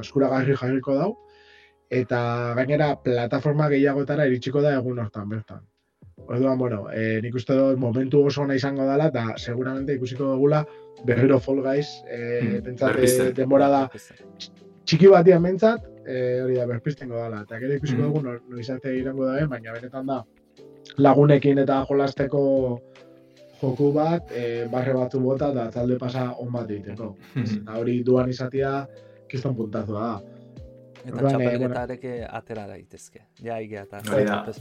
[0.00, 1.10] eskuragarri jarriko dau,
[1.90, 2.20] eta
[2.58, 5.62] gainera plataforma gehiagotara iritsiko da egun hortan bertan.
[6.30, 10.60] Orduan, bueno, eh, nik uste dut momentu oso ona izango dela eta seguramente ikusiko dugula
[11.04, 13.26] berriro Fall Guys, Hmm, berpizten.
[13.28, 13.80] eh, denbora da
[14.84, 17.42] txiki batian bentsat, eh, hori da, berpiztengo dela.
[17.42, 18.06] Eta gero ikusiko Mm.
[18.06, 20.24] dugu no, noizate irango da, baina benetan da
[20.98, 22.80] lagunekin eta jolasteko
[23.60, 27.16] joku bat, eh, barre batzu bota eta talde pasa on bat egiteko.
[27.34, 27.42] Hmm.
[27.62, 28.86] Eta hori duan izatea,
[29.28, 30.20] kiston puntazua da.
[31.00, 33.22] Eta Orduan, eh, txapelketareke atera daitezke.
[33.40, 34.00] Ja, igea eta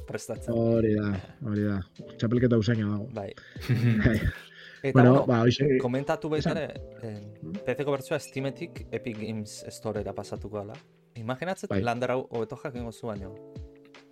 [0.08, 0.54] prestatzen.
[0.56, 1.10] Hori da,
[1.46, 1.80] hori da.
[2.16, 3.10] Txapelketa usaina dago.
[3.16, 3.32] Bai.
[4.80, 6.70] Eta, bueno, bueno, ba, hoxe, komentatu baita ere,
[7.04, 7.26] en,
[7.66, 10.78] PC-ko bertzua Steametik Epic Games Storera pasatuko dela.
[11.20, 11.82] Imaginatzen, Bai.
[11.84, 13.34] lander hau hobeto jakingo zu baino.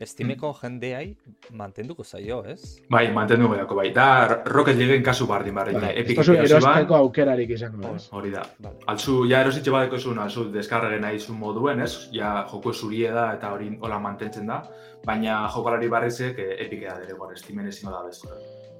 [0.06, 1.16] Steameko jendeai
[1.58, 2.78] mantenduko zaio, ez?
[2.90, 3.88] Bai, mantendu gehiago, bai.
[3.96, 5.74] Da, Rocket Leagueen kasu bardin barri.
[5.74, 8.08] bai, ez Epic ban, erosteko aukerarik izango, ez?
[8.12, 8.44] Hori da.
[8.60, 8.78] Vale.
[8.94, 12.10] Altzu, ja erositxe badeko zuen, altzu, deskarregen nahi zuen moduen, ez?
[12.14, 14.62] Ja, joko zurie da eta hori hola mantentzen da.
[15.06, 18.30] Baina jokalari barrizek eh, epikea dere gara, estimen ezin da bezko.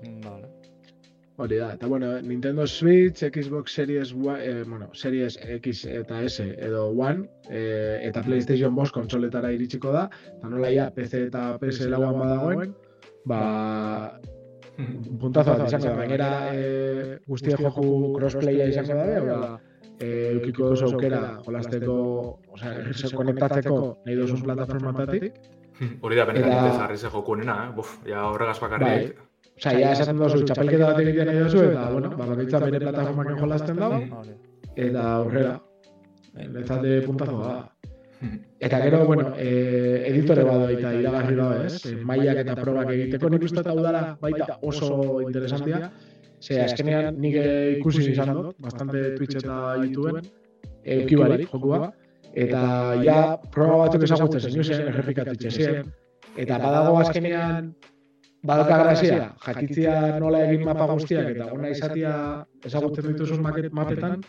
[0.04, 0.47] Mm, Vale.
[1.38, 6.88] Hori da, eta bueno, Nintendo Switch, Xbox Series, eh, bueno, Series X eta S edo
[6.90, 12.18] One, eh, eta PlayStation 5 kontsoletara iritsiko da, eta nola ja PC eta PS lauan
[12.18, 12.74] badagoen,
[13.30, 13.42] ba,
[15.22, 17.86] puntazo bat izango da, gainera eh, guztia joku
[18.18, 19.52] crossplaya izango da, da,
[20.00, 22.00] eh, eukiko duzu aukera jolasteko,
[22.58, 25.38] osea, se konektatzeko nahi duzun plataformatatik,
[26.02, 26.78] Hori da benetan Eta- eta...
[26.82, 27.74] jarri ze joku honena, eh?
[27.76, 29.12] Buf, ja horregaz bakarrik.
[29.12, 29.28] Osea,
[29.64, 33.82] ja esaten duzu, txapelketa bat egitea nahi duzu, eta, bueno, ba, bakoitza bere plataformaken jolasten
[33.86, 34.26] dago,
[34.76, 35.56] eta aurrera,
[36.38, 37.92] Netzate puntazoa da.
[38.60, 41.86] Eta gero, bueno, eh, editore bada eta iragarri da, ez?
[41.86, 45.92] Eh, mailak eta probak egiteko nik uste eta udara baita oso interesantia.
[46.42, 47.38] Ze azkenean nik
[47.78, 50.26] ikusi izan dut, bastante Twitch eta YouTubeen,
[50.98, 51.92] euki barik jokua.
[52.38, 52.62] eta
[53.02, 55.88] ja proba batzuk ezagutzen zen, errepikatitxe zen,
[56.36, 57.72] eta badago azkenean,
[58.48, 62.14] badalka grazia, jakitzia nola egin mapa guztiak, eta gona izatia
[62.66, 64.22] ezagutzen dituzun mapetan,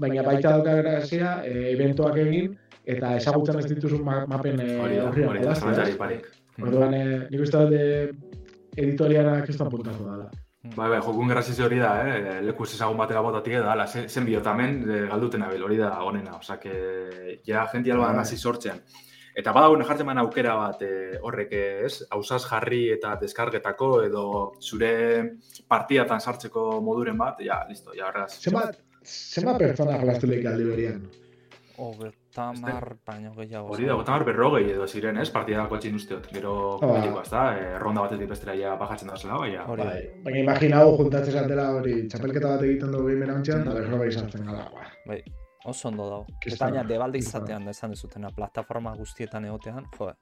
[0.00, 5.22] baina baita dauka grazia, e, eventuak egin, eta ezagutzen ez dituzun mapen horriak.
[5.28, 6.10] Hori da, hori da,
[6.56, 10.30] Orduan, eh, nik uste dut editoriara kriston puntatu dala.
[10.74, 12.38] Bai, bai, jokun grazizio hori da, eh?
[12.42, 16.38] leku ezagun batera botatik edo, ala, zen, zen bihotamen eh, galduten abil, hori da onena,
[16.40, 18.16] oza, que ja jenti alba bai.
[18.22, 18.80] nazi sortzen.
[19.36, 24.24] Eta badago jartzen man aukera bat eh, horrek ez, hausaz jarri eta deskargetako edo
[24.62, 24.92] zure
[25.68, 28.40] partiatan sartzeko moduren bat, ja, listo, ja, horregaz.
[28.40, 28.64] Zema,
[29.04, 31.06] zema pertsona jolaztu lehik aldi berian?
[31.76, 33.74] Ogetamar baino gehiago.
[33.76, 35.28] Hori da, ogetamar berrogei edo ziren, ez?
[35.34, 36.30] Partida dako etxin usteot.
[36.32, 37.46] Gero, betiko, ez da?
[37.60, 39.66] E, ronda batetik bestera ja bajatzen da zela, baina.
[39.68, 39.84] Hori.
[39.84, 44.48] Bai, baina imaginau, juntatzen zatela hori, txapelketa bat egiten dugu behin berantzean, eta berrogei izartzen
[44.48, 44.94] gara, ba.
[45.10, 45.20] Bai,
[45.66, 46.26] Oso ondo dago.
[46.46, 50.12] Eta baina debalde izatean da esan dezutena, plataforma guztietan egotean, jo.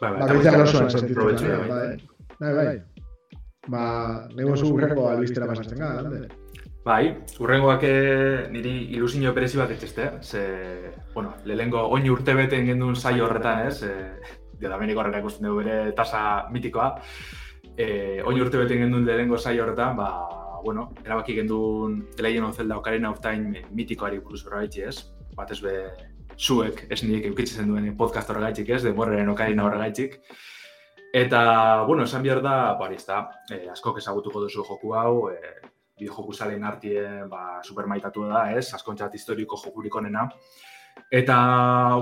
[0.00, 0.86] Ba, ba, oso
[2.40, 2.82] Bai, bai.
[3.68, 6.28] Ba, nego zu urrengo albistera pasatzen gara,
[6.80, 7.10] Bai,
[7.44, 10.22] urrengoak eh, niri ilusio berezi bat etxeste, eh.
[10.22, 10.44] ze,
[11.12, 15.60] bueno, lehengo oin urte beten gendun saio horretan, ez, eh, e, Domeniko horrela ikusten dugu
[15.60, 16.88] bere tasa mitikoa,
[17.76, 20.10] e, oin urte beten gendun lehenko saio horretan, ba,
[20.64, 24.96] bueno, erabaki gendun The Legend of Zelda Ocarina of Time mitikoari buruz horra ez,
[25.36, 25.74] bat ez be,
[26.38, 30.20] zuek, ez nire eukitzen duen podcast horregaitxik ez, denborren Ocarina horregaitxik,
[31.12, 35.56] Eta, bueno, esan behar da, bari, ez da, e, askok ezagutuko duzu joku hau, e,
[35.98, 40.28] bideojoku zalen artien ba, supermaitatu da, ez, askontxat historiko jokurik onena.
[41.10, 41.36] Eta,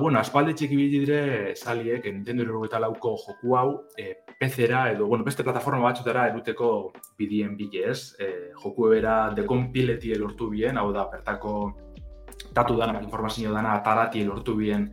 [0.02, 5.24] bueno, aspalde txiki bili dire saliek, Nintendo eta lauko joku hau, e, PC-era edo, bueno,
[5.24, 8.14] beste plataforma batzutera eruteko bidien bile, ez.
[8.22, 8.28] E,
[8.62, 11.54] joku ebera dekonpileti elortu bien, hau da, bertako
[12.54, 14.92] tatu dana, informazio dana, tarati elortu bien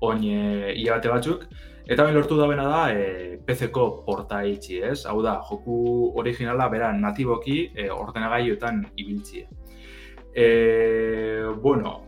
[0.00, 1.48] oin e, ia bate batzuk.
[1.84, 5.04] Eta bain lortu da bena da, e, PC-ko porta itxi, ez?
[5.10, 5.76] Hau da, joku
[6.20, 9.44] originala bera natiboki e, ordenagailuetan ibiltzi.
[10.32, 10.46] E,
[11.60, 11.98] bueno,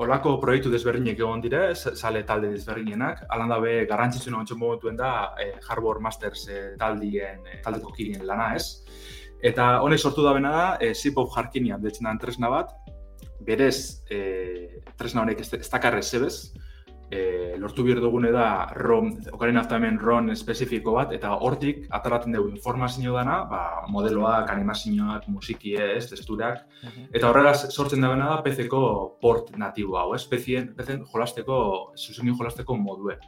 [0.00, 5.10] holako proiektu desberdinek egon dire, sale talde desberdinenak, alan da be garrantzitsuna ontsen momentuen da
[5.40, 8.86] e, Harbor Masters e, taldien, e, taldeko kirien lana, ez?
[9.50, 12.72] Eta honek sortu da bena da, e, Zip of Harkinian, detzen tresna bat,
[13.44, 14.20] berez e,
[14.96, 16.34] tresna honek ez, ez dakarrez zebez,
[17.10, 22.50] e, lortu behar dugune da ROM, okaren hemen ROM espezifiko bat, eta hortik ataraten dugu
[22.50, 26.62] informazio dana, ba, modeloak, animazioak, musiki ez, testurak,
[27.12, 31.58] eta horrela sortzen da da PC-ko port natibo hau, ez, PC-en jolasteko,
[31.96, 33.18] zuzenin jolasteko modue.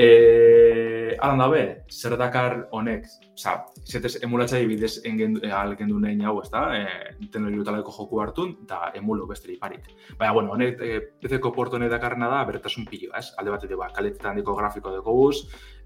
[0.00, 3.52] Eh, alan dabe, zer dakar honek, oza,
[3.84, 8.92] zetez emulatzai bidez engen, eh, algen nahi hau, ez da, eh, Nintendo joku hartun, eta
[8.94, 9.84] emulo besteri parik.
[10.16, 13.34] Baina, bueno, honek, eh, PC-ko porto honek dakarna da, bertasun pilo, ez?
[13.36, 15.36] Alde batetik, ba, kaletetan diko grafiko deko guz,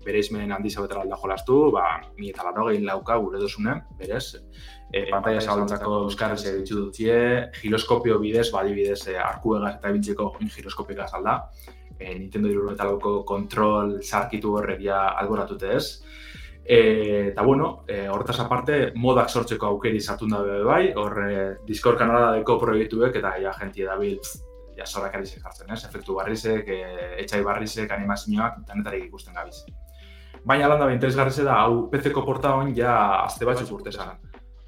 [0.04, 4.36] bere izmen handi zabetara alda jolastu, ba, mi eta laro gehin lauka gure dozune, berez,
[4.92, 10.36] e, pantalla zabalantzako euskarrez egitzu dutie, giroskopio bidez, badi bidez, e, arku egaz eta biltzeko
[10.38, 11.40] giroskopika alda
[12.04, 12.88] e, Nintendo eta
[13.26, 15.86] kontrol sarkitu horrek ja alboratute ez.
[16.64, 21.36] E, eta bueno, e, hortaz aparte, modak sortzeko aukeri zartun da bai, hor e,
[21.66, 24.18] Discord kanala deko proiektuek eta ja jentie da bil,
[24.76, 25.84] ja zorak jartzen, ez?
[25.84, 29.64] Efektu barrizek, e, etxai barrizek, animazioak, eta ikusten gabiz.
[30.44, 34.18] Baina landa interesgarri da, hau PC-ko porta hon ja azte batzuk urte zan.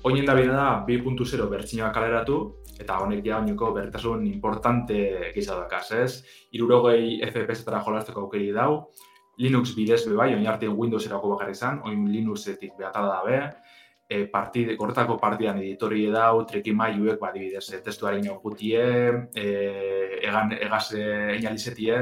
[0.06, 2.36] Oinen da bina da 2.0 bertxinoak kaleratu,
[2.78, 4.98] eta honek ja oineko bertasun importante
[5.34, 6.10] gisa dakaz, ez?
[6.54, 8.84] Irurogei FPS-etara jolazteko aukeri dau,
[9.42, 13.40] Linux bidez be bai, oin arte Windows erako bakarri izan, oin Linuxetik behatada da be,
[14.06, 18.86] e, partide, kortako partidan editori dau, treki maiuek, ba, dibidez, e, gutie,
[19.34, 19.48] e,
[20.22, 21.98] egan, egaz einalizetie,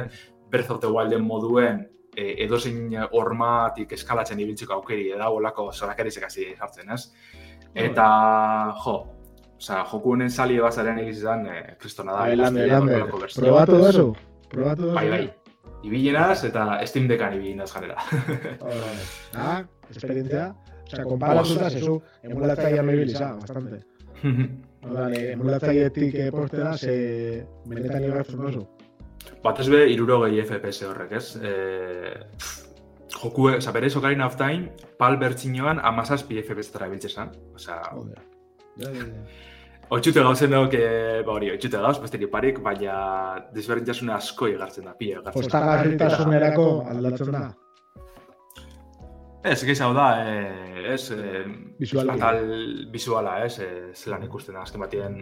[0.51, 1.81] Breath of the Wilden moduen,
[2.15, 7.09] e, edozein hormatik eskalatzen ibiltzeko aukeri, edau olako zorakerizek hasi jartzen, ez?
[7.75, 8.07] Eta,
[8.85, 8.97] jo,
[9.65, 12.27] Osa, joku honen sali ebazaren egiz izan, eh, kristona da.
[12.27, 12.99] Bai, lande, lande.
[13.09, 14.05] Probatu dozu.
[14.53, 14.97] Probatu dozu.
[14.99, 15.23] Bai, bai.
[15.85, 17.97] Ibilenaz eta Steam Deckan ibilenaz jarrera.
[19.37, 19.63] ah,
[19.95, 20.51] esperientzia.
[20.85, 23.81] Osa, konparatuta zezu, emulatzaia mebiliza, bastante.
[24.85, 28.67] Oda, emulatzaietik postera, ze benetan igartzen dozu.
[29.45, 31.39] Batez be, iruro gehi FPS horrek, ez?
[31.41, 32.21] Eh,
[33.13, 37.35] joku, oza, bere Ocarina of Time, pal bertxinoan amazazpi FPS-tara biltzezan.
[37.55, 37.81] Osa,
[38.79, 39.09] ja, ja, ja.
[39.93, 40.85] Oitxute gauzen dago, que,
[41.27, 42.95] ba hori, oitxute gauz, besterik parik, baina
[43.55, 45.43] desberdintasune asko igartzen da, pila igartzen da.
[45.43, 47.45] Postagarritasunerako aldatzen da.
[49.45, 51.45] Ez, gehi hau da, eh, ez, eh,
[51.79, 52.41] Visual, atal
[52.91, 55.19] visuala, ez, eh, zelan ikusten da, azken batien,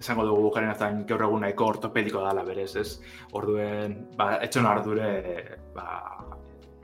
[0.00, 3.00] esango dugu bukaren azan gaur egun nahiko ortopediko dala berez, ez?
[3.38, 5.10] Orduen, ba, etxon ardure,
[5.76, 5.86] ba,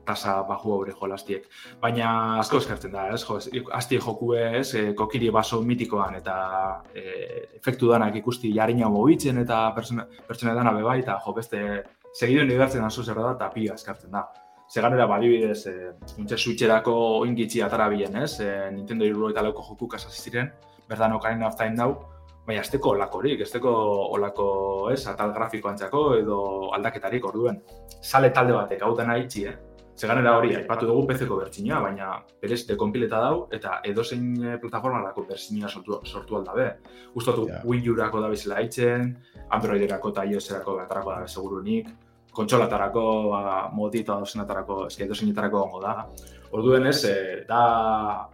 [0.06, 1.44] tasa baju hori jolastiek.
[1.82, 2.08] Baina
[2.40, 3.22] asko eskertzen da, ez?
[3.26, 3.38] Jo,
[3.76, 6.36] asti joku ez, e, kokiri baso mitikoan eta
[6.94, 7.04] e,
[7.58, 11.62] efektu danak ikusti jarina mobitzen eta pertsona, pertsona dana bebai, eta jo, beste
[12.14, 14.26] segidu unibertzen aso zerra da, eta pia eskertzen da.
[14.72, 16.96] Seganera badibidez, e, untxe switcherako
[17.28, 18.40] ingitzi atara bilen, ez?
[18.40, 20.52] E, Nintendo iruro eta joku kasaziziren,
[20.88, 21.92] berdan Ocarina of Time dau,
[22.46, 23.70] baina azteko olakorik, azteko
[24.16, 24.48] olako,
[24.94, 26.38] ez, atal grafiko antzako edo
[26.76, 27.58] aldaketarik orduen.
[28.00, 29.56] Sale talde batek, hau dena itxi, eh?
[29.96, 32.10] Zeganera hori, aipatu dugu PC-ko bertxinua, baina
[32.42, 36.66] berez dekompileta dau, eta edozein eh, plataformarako bertxinua sortu, sortu aldabe.
[37.14, 37.64] Gustatu yeah.
[37.64, 39.14] Wii U-rako da bizela haitzen,
[39.56, 41.88] Androiderako eta iOS-erako batarako da segurunik,
[42.36, 45.94] kontsolatarako, ba, modita dozenatarako, eski edozeinetarako gongo da.
[46.52, 47.16] Orduen ez, e,
[47.48, 48.28] da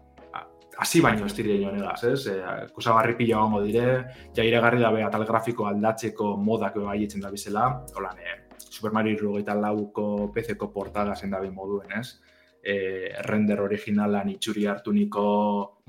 [0.82, 2.26] hasi baino ez dire joan egaz, ez?
[2.32, 2.38] E,
[2.74, 3.86] kusa barri pila gongo dire,
[4.34, 9.18] ja iragarri dabe atal grafiko aldatzeko modak bai etzen da bizela, holan, e, Super Mario
[9.20, 12.20] Rugaita lauko PC-ko portada zen dabe moduen, ez?
[12.62, 12.74] E,
[13.26, 15.24] render originalan itxuri hartu niko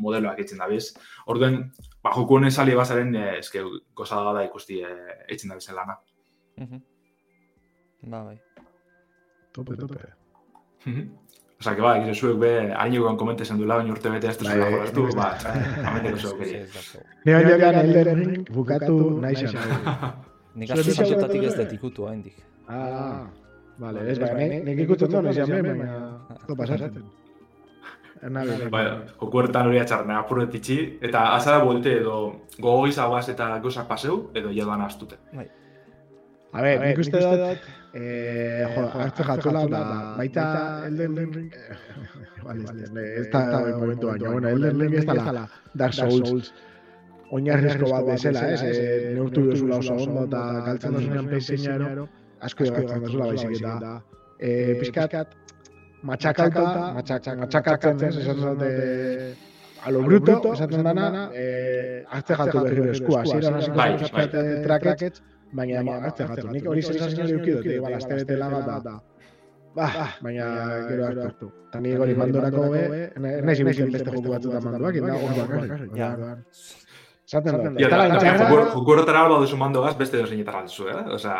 [0.01, 0.93] modeloak etzen da biz.
[1.29, 1.59] Orduen,
[2.01, 3.61] ba, joku honen sali bazaren, e, eske,
[3.95, 4.95] gozada da ikusti e,
[5.29, 5.99] etzen da bizela lana.
[8.01, 8.39] Ba, bai.
[9.53, 10.13] Tope, tope.
[11.63, 14.65] Osa, que ba, egizu zuek be, hain egon komente zen duela, urte bete ez duzula
[14.65, 15.29] bai, jolaztu, ba.
[17.23, 19.47] Ni hori hori Elden Ring bukatu nahi.
[20.55, 22.37] Nik hasi sasotatik ez dut ikutu hain dik.
[22.69, 23.25] Ah,
[23.81, 25.99] vale, ez bai, nik ikutu non, ez jamen, baina,
[26.47, 27.03] to pasatzen.
[28.71, 28.83] Bai,
[29.19, 32.19] joku horretan hori atxarren apuret itxi, eta azara bolte edo
[32.55, 35.17] gogo izagoaz eta gauzak paseu, edo jadoan astute.
[35.33, 35.49] Bai.
[36.53, 37.65] A ver, nik uste dut,
[37.97, 39.81] eh, jo, hartze jatzula, da,
[40.19, 40.43] baita
[40.87, 41.57] Elden Ring,
[42.53, 43.41] ez da
[43.79, 46.53] momentu baina, bueno, Elden Ring ez da Dark Souls,
[47.37, 48.65] oinarrizko bat bezala, ez,
[49.15, 52.07] neurtu duzula oso ondo, eta galtzen duzunean peiseñaro,
[52.47, 53.95] asko egatzen duzula baizik eta,
[54.39, 55.33] eh, pizkat,
[56.09, 56.65] matxakauta,
[56.99, 58.71] matxakatzen, ez, esan dute,
[59.83, 64.27] a lo bruto, esaten dana, eh, hartze jatu berri eskua, zira, hasiko
[64.67, 68.95] trakets, baina ma, hartzen gatu, nik hori sensazioa duki dut, igual, azte bete laga da,
[69.75, 69.89] ba,
[70.21, 70.47] baina
[70.89, 71.51] gero hartu.
[71.69, 72.83] Eta nik hori mandorako be,
[73.25, 75.95] nahi zibizik beste joku batzuta mandoak, eta hori bakarrik.
[77.29, 77.71] Zaten da.
[77.79, 78.19] Ja, da,
[78.73, 81.01] joku horretara alba duzu mandogaz, beste edo zeinetar alduzu, eh?
[81.15, 81.37] Osa,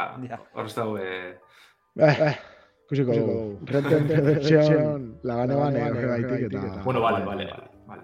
[0.56, 2.34] hor ez dago, eh...
[2.90, 3.14] Kusiko,
[3.68, 6.82] Red Dead Redemption, lagane bane, horre gaitik eta...
[6.86, 7.46] Bueno, vale, vale,
[7.88, 8.04] vale.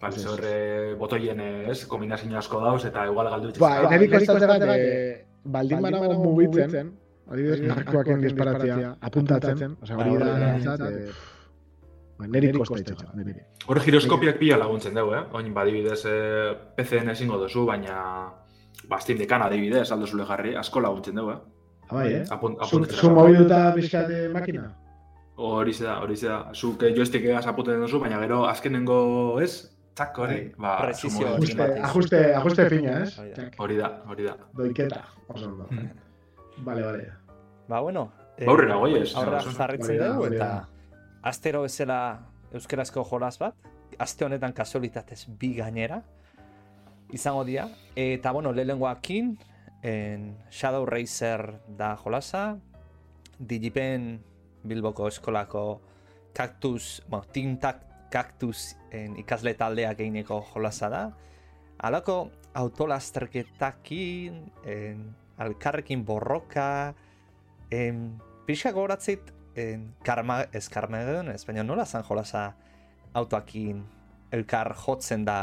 [0.00, 3.60] Vale, zorre botoien ez, kombinazio asko dauz eta igual galdu itxez.
[3.60, 4.62] Ba, nire kostate bat,
[5.56, 6.94] baldin banago mugitzen,
[7.28, 10.30] adibidez, narkoaken disparatzea, apuntatzen, osea, hori da,
[10.80, 10.88] ba,
[12.26, 13.40] niri itxatxa, niri.
[13.66, 15.22] Hore giroskopiak pila laguntzen dugu, eh?
[15.38, 17.96] Oin, badibidez, eh, PC-en ezingo duzu, baina
[18.90, 21.40] bastin dekana adibidez, aldo zule jarri, asko laguntzen dugu, eh?
[21.90, 22.24] Abai, eh?
[22.30, 24.68] Apun, Zu mobilu eta bizkate makina?
[25.40, 26.38] Hori zeda, hori zeda.
[26.54, 29.00] Zuk joystick egaz aputen duzu, baina gero azkenengo,
[29.42, 29.70] ez?
[29.96, 33.16] Txak hori, ba, Presizio ajuste, ajuste, ajuste fina, ez?
[33.58, 34.36] Hori da, hori da.
[34.56, 35.66] Doiketa, oso ondo.
[36.64, 37.10] Vale, vale.
[37.68, 38.10] Ba, bueno.
[38.40, 39.10] Baurrera, goi ez.
[39.18, 40.50] Aurra zarritzen dugu, eta
[41.22, 43.54] astero bezala euskerazko jolas bat,
[43.98, 46.02] aste honetan kasualitatez bi gainera,
[47.12, 47.68] izango dira.
[47.96, 49.36] Eta, bueno, lehengoakin,
[49.82, 52.58] en Shadow Racer da jolasa,
[53.38, 54.20] Digipen
[54.62, 55.80] Bilboko eskolako
[56.34, 57.58] Cactus, bueno, Team
[58.10, 61.02] Cactus en ikasle taldeak eineko jolasa da.
[61.78, 65.04] Alako autolasterketakin, en,
[65.38, 66.94] alkarrekin borroka,
[67.70, 72.52] en, pixka goratzeit, en, karma, ez karmagedon ez, baina nola zan jolasa
[73.14, 73.82] autoakin
[74.32, 75.40] elkar jotzen da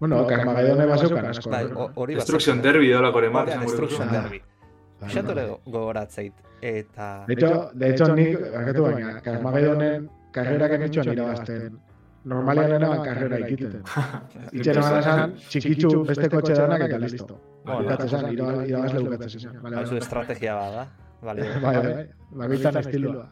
[0.00, 1.50] Bueno, Carmageddon eba zeukan asko.
[1.52, 3.50] Bai, hori Destruction Derby dola kore mat.
[3.60, 4.40] Destruction Derby.
[5.12, 6.40] Xatore gogoratzeit.
[6.62, 7.24] Eta...
[7.26, 11.78] De hecho, de hecho, nik, akatu baina, Carmageddonen karrerak emitxoan irabazten.
[12.32, 13.84] Normalian eraban karrera ikiten.
[14.52, 17.38] Itxera bada esan, txikitzu beste kotxe danak eta listo.
[17.68, 19.78] Bukatzen esan, irabaz lehukatzen esan.
[19.82, 20.88] Hau estrategia bada.
[21.22, 21.42] Vale.
[21.60, 23.26] Bai, bai, bagitan estiloa.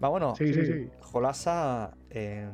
[0.00, 0.90] Ba, bueno, Sí, sí, sí.
[1.00, 2.48] jolasa eh,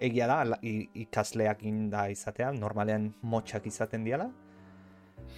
[0.00, 4.30] egia da la- i- ikasleakin da izatea, normalean motxak izaten diala.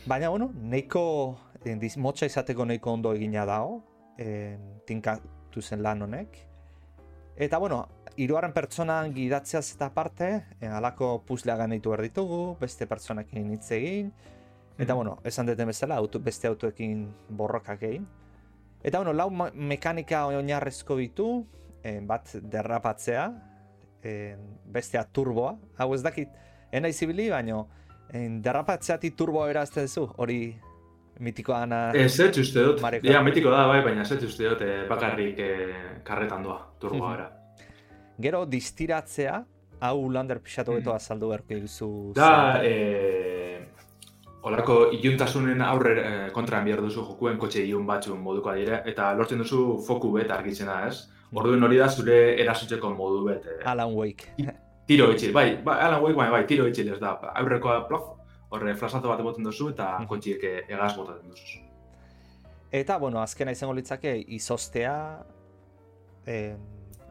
[0.07, 3.82] Baina, bueno, neiko, eh, diz, motxa izateko neiko ondo egina dago,
[4.18, 6.36] eh, tinkatu zen lan honek.
[7.36, 13.53] Eta, bueno, hirugarren pertsonan gidatzeaz eta parte, eh, alako puzlea ganeitu behar ditugu, beste pertsonekin
[13.53, 14.12] hitz egin,
[14.79, 18.07] eta, bueno, esan duten bezala, auto, beste autoekin borrokak egin.
[18.83, 21.47] Eta, bueno, lau mekanika oinarrezko ditu,
[21.83, 23.26] eh, bat derrapatzea,
[24.03, 26.29] eh, bestea turboa, hau ez dakit,
[26.72, 27.66] ena izibili, baino
[28.16, 30.41] En, derrapatzeatik turbo erazte duzu, hori
[31.20, 31.81] mitikoa ana...
[31.93, 33.09] Ez ez uste dut, Mareko.
[33.11, 35.74] ja, mitiko da, bai, baina ez ez uste dut, eh, bakarrik eh,
[36.07, 37.29] karretan doa, turboa era.
[38.18, 39.43] Gero distiratzea,
[39.85, 41.91] hau lander pixatu beto azaldu beharko duzu.
[42.16, 43.17] Da, eh,
[44.49, 49.38] olako iluntasunen aurre eh, kontra behar duzu jokuen kotxe ilun batzun modukoa dire, eta lortzen
[49.42, 51.05] duzu foku bet argitzena, ez?
[51.32, 53.46] Orduen hori da zure erasotzeko modu bet.
[53.46, 54.32] Eh, Alan Wake.
[54.88, 57.11] tiro itxil, bai, bai, Alan Wake, bai, bai, tiro itxil ez da.
[57.34, 58.07] Aurrekoa plof,
[58.51, 60.07] horre flasato bat boten duzu eta Mhm.
[60.09, 61.59] kotxiek eh, egaz botatzen duzu.
[62.72, 65.18] Eta, bueno, azkena izango litzake, izostea...
[66.26, 66.57] Eh,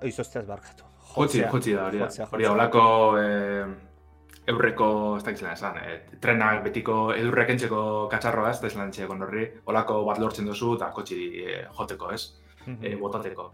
[0.03, 0.83] izostea ez barkatu.
[1.15, 1.49] Jotzea.
[1.51, 2.05] jotzi da, hori da.
[2.05, 2.53] Jotzea, Hori da, jotzea.
[2.53, 3.65] olako eh,
[4.47, 9.13] eurreko, ez da gizela esan, eh, trenak betiko edurrek entzeko katxarroa ez, da izan entxeko
[9.25, 12.21] horri, olako bat lortzen duzu eta kotxi eh, joteko ez,
[12.67, 12.77] Mhm.
[12.85, 13.51] eh, botateko.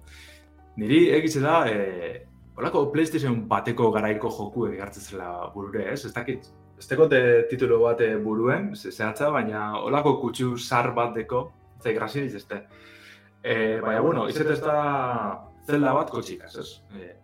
[0.78, 2.26] Niri egitze da, eh,
[2.58, 6.46] olako PlayStation bateko garaiko joku egartzen zela burure ez, ez dakit,
[6.80, 12.24] ez tekote titulo bat buruen, ze- zehatza, baina olako kutsu sar bat deko, ze grazia
[12.24, 12.64] izazte.
[13.44, 16.82] Eh, baina, bueno, izet ez da zelda bat kotxikaz, ez?
[16.96, 17.16] Eh,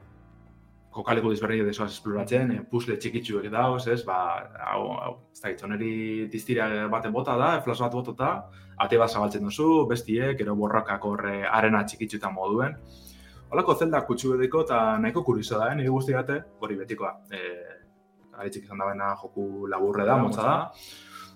[1.00, 4.02] kokaleko dizberri desoaz esploratzen, eh, puzzle txikitsuek dauz, ez?
[4.08, 4.20] Ba,
[4.70, 5.92] hau, hau, ez da, oneri
[6.32, 8.32] diztira baten bota da, flash bat botota,
[8.86, 12.78] ate bat zabaltzen duzu, bestiek, gero borrakak horre arena txikitsuetan moduen.
[13.50, 15.78] Holako zelda kutsu edeko eta nahiko kurizo da, eh?
[15.80, 17.14] nire guzti gate, hori betikoa.
[17.34, 17.78] Eh,
[18.40, 20.56] aritzik izan da joku laburre da, motza da.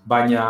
[0.06, 0.46] Baina,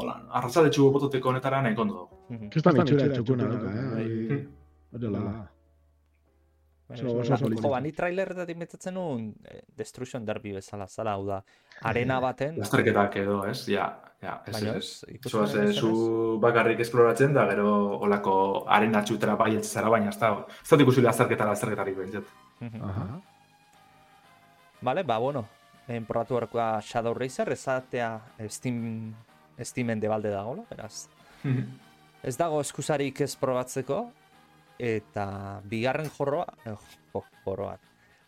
[0.00, 2.08] hola, arrazaletxu bototeko honetara nahiko ondo.
[2.30, 2.48] Mhm.
[2.50, 3.88] Kristan itxura txukuna duka, eh?
[3.94, 5.42] Bai.
[6.88, 7.62] Oso- oso oso polita.
[7.62, 11.38] Jo, ba, ni trailerretat imetatzen nuen eh, Destruction Derby bezala, zala, hau da,
[11.82, 13.62] arena baten, Lasterketak edo, ez?
[13.66, 13.86] Ja,
[14.20, 14.76] ja, ez, Baina ez.
[14.76, 15.14] ez, ez.
[15.14, 18.34] ikusten Zoaz, eh, zu bakarrik esploratzen da, gero olako
[18.68, 21.96] arena txutera baietz zara, baina ez da, ez da ikusi lasterketara lasterketarik.
[22.82, 23.06] Aha.
[24.82, 25.46] Vale, ba, bueno,
[25.88, 29.14] en probatu beharkoa Shadow Racer, ezatea Steam,
[29.58, 31.06] Steamen debalde dagoela, beraz.
[32.24, 34.10] Ez dago eskusarik ez probatzeko,
[34.78, 36.74] eta bigarren jorroa, eh,
[37.12, 37.78] jo, jorroa,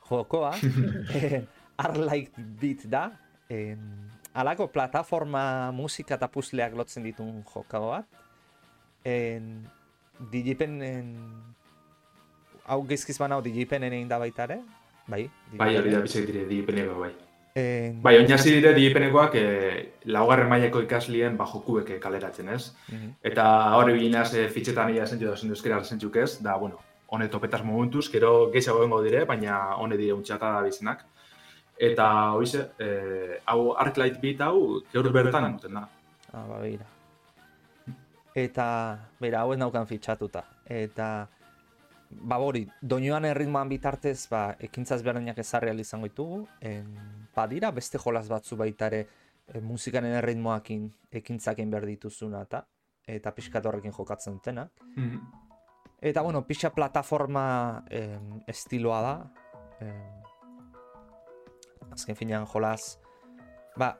[0.08, 0.52] jokoa,
[1.16, 1.42] eh,
[1.76, 3.10] Arlight Beat da,
[3.48, 3.82] en,
[4.36, 8.24] alako plataforma musika eta puzleak lotzen ditun jokao bat,
[9.04, 9.66] en,
[10.32, 11.12] Digipen, en,
[12.64, 14.62] hau gizkiz banau Digipenen egin da baita ere,
[15.06, 17.12] bai, Bai, hori da bizek dire dipeneko, bai.
[17.56, 19.76] En, Bai, oinasi dire dipenekoak eh,
[20.12, 22.74] laugarren mailako ikaslien ba, jokuek eh, kaleratzen, ez?
[22.90, 23.14] Mhm.
[23.30, 23.46] Eta
[23.78, 28.10] hori bilinaz e, fitxetan ia zentzu da euskera zentzuk ez, da, bueno, hone topetaz momentuz,
[28.12, 31.06] gero gehiago egongo dire, baina hone dire untxata da bizinak.
[31.76, 35.86] Eta, hoize, eh, hau Arclight Beat hau, gaur bertan duten da.
[36.32, 36.84] Ah, ba, begira.
[38.36, 38.66] Eta,
[39.20, 40.44] bera, hau ez naukan fitxatuta.
[40.68, 41.08] Eta,
[42.10, 46.46] ba, hori, doinoan erritmoan bitartez, ba, ekintzaz berdinak ezarri izango ditugu.
[46.60, 46.92] En,
[47.36, 49.06] badira, beste jolas batzu baita ere,
[49.46, 50.88] e, musikaren erritmoakin
[51.20, 52.64] ekintzakin behar dituzuna eta
[53.06, 54.66] eta pixkat horrekin jokatzen dutena.
[56.02, 59.12] Eta, bueno, pixa plataforma em, estiloa da.
[59.80, 60.16] Em,
[61.94, 62.98] azken finean jolas,
[63.78, 63.92] ba,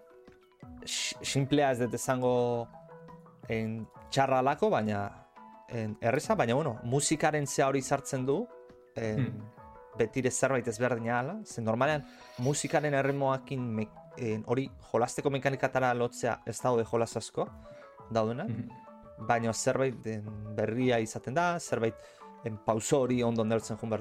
[0.87, 2.35] simplea ez dut esango
[3.49, 5.05] en, txarra alako, baina
[5.69, 8.41] en, erreza, baina, bueno, musikaren zea hori sartzen du,
[8.97, 9.31] en,
[9.99, 12.05] betire zerbait ezberdina ala, ze normalean
[12.39, 13.89] musikaren erritmoakin me,
[14.19, 17.49] en, hori jolasteko mekanikatara lotzea ez daude jolas asko,
[18.11, 18.53] daudenak,
[19.29, 21.95] baina zerbait en, berria izaten da, zerbait
[22.45, 23.93] en, pauso hori ondo nertzen jun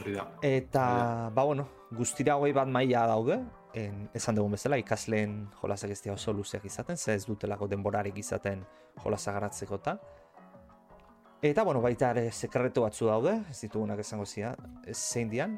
[0.00, 0.22] Hori da.
[0.40, 3.42] eta, ba, bueno, guztira hogei bat maila daude,
[3.74, 8.16] en, esan dugun bezala, ikasleen jolasak ez dira oso luzeak izaten, ze ez dutelako denborarik
[8.16, 8.64] izaten
[9.02, 9.98] jolasa garatzeko eta.
[11.42, 14.52] Eta, bueno, baita ere sekretu batzu daude, ez ditugunak esango zia,
[14.94, 15.56] zein dian.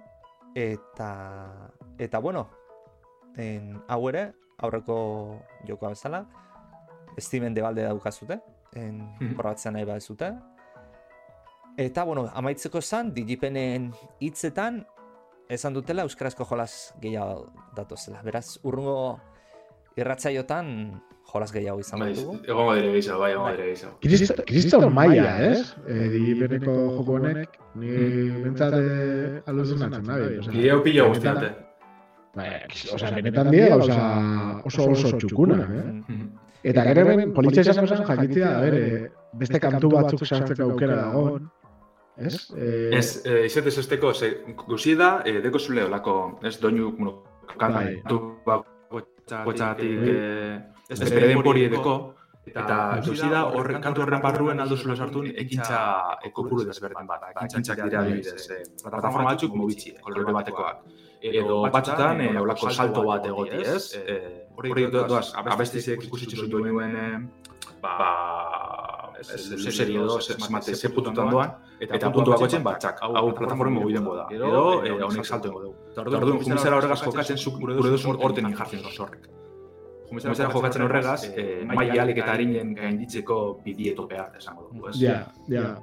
[0.56, 1.08] Eta,
[2.00, 2.46] eta bueno,
[3.36, 4.30] en, hau ere,
[4.64, 4.96] aurreko
[5.68, 6.24] jokoa bezala,
[7.20, 8.40] Steamen debalde daukazute,
[8.74, 9.36] en, Mhm.
[9.36, 10.32] probatzea nahi badezute.
[11.76, 14.86] Eta, bueno, amaitzeko esan, digipenen hitzetan,
[15.48, 18.22] esan dutela euskarazko jolas gehiago datozela.
[18.22, 19.20] Beraz, urrungo
[19.96, 21.00] irratzaiotan
[21.32, 22.36] jolas gehiago izango Bai, ditugu.
[22.46, 23.56] egongo dire gehiago, bai, egongo Bai.
[23.56, 23.96] dire gehiago.
[24.00, 25.74] Kriston kriston maila, ez?
[25.88, 27.88] Eh, digipeneko joko honek, ni
[28.44, 28.74] bentsat
[29.46, 30.38] alucinatzen nabi.
[30.38, 31.54] osea, Nire hau pila benetan- guztiate.
[32.34, 32.48] Bai,
[32.94, 33.98] osea, benetan die, gauza
[34.64, 35.84] oso oso txukuna, eh?
[36.08, 36.30] Mm.
[36.64, 40.96] Eta gero hemen, politxe esan zen jakitzea, a ber, eh, beste kantu batzuk sartzeko aukera
[40.96, 41.50] dagoen,
[42.16, 42.50] ez?
[42.56, 44.30] Eh, Ez, eh, izatez esteko, ze,
[44.66, 47.22] guzi da, eh, deko zule olako, ez doinu, bueno,
[47.58, 48.00] Bai.
[48.00, 50.60] kantu bakotxatik, Eh,
[50.90, 51.94] ez bere denpori edeko,
[52.44, 55.78] Eta ikusi da, horre, kantu horren barruen aldo zula sartu ekintza
[56.28, 57.24] ekopuru desberdin bat.
[57.40, 60.82] Ekintzak dira adibidez, eh, plataforma batzuk mobitzi, kolore batekoak.
[61.24, 63.94] Edo batzutan, eh, haulako salto bat egoti, ez?
[63.96, 67.30] Eh, hori doaz, abestizek ikusi txuzu duen,
[67.80, 67.94] ba,
[69.22, 74.16] zuzeri edo, esmate, ze pututan doan, eta puntu bako txen, bat, txak, hau plataforma mobidengo
[74.16, 74.26] da.
[74.34, 74.64] Edo,
[75.08, 75.74] honek salto ingo dugu.
[75.92, 79.28] Eta orduan, jumizera horregaz jokatzen, gure duzun orten jartzen zorrek.
[80.10, 84.96] Jumezera jokatzen horregaz, eh, mai alik eta harinen gainditzeko bidieto behar, esango dugu, ez?
[85.00, 85.74] Ja, ja.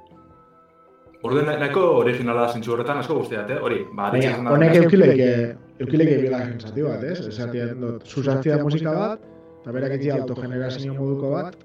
[1.22, 3.58] Orden nahiko originala da zentzu horretan, asko guztiat, eh?
[3.62, 5.28] Hori, ba, Baina, honek eukileke,
[5.84, 7.28] eukileke bigarren zati bat, ez?
[7.30, 9.28] Zati dut, zuzartzia musika bat,
[9.60, 11.58] eta berak etxia autogenerazio moduko bat.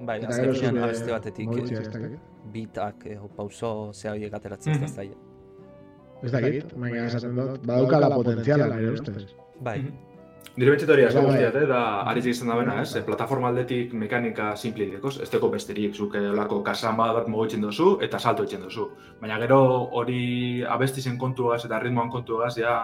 [0.00, 2.10] Bai, azkenean abeste batetik eh,
[2.52, 5.16] bitak, eh, pauso, zea horiek ateratzen ez da zaila.
[6.22, 9.24] Ez dakit, baina esaten dut, badaukala potentziala, nire ustez.
[9.60, 9.80] Bai,
[10.56, 11.32] Nire betxet hori asko Bai, bai.
[11.34, 11.66] guztiat, eh?
[11.68, 12.94] da ari izan da bena, ez?
[12.96, 17.60] Eh, Plataforma aldetik mekanika simple dekoz, ez teko besterik, zuk eh, olako kasama bat mugitzen
[17.60, 18.88] duzu eta salto itzen duzu.
[19.20, 19.58] Baina gero
[20.00, 22.76] hori abestizen kontuagaz eta ritmoan kontuagaz, ja,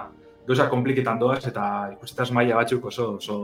[0.46, 3.38] gauza kompliketan doaz eta ikusitaz maila batzuk oso, oso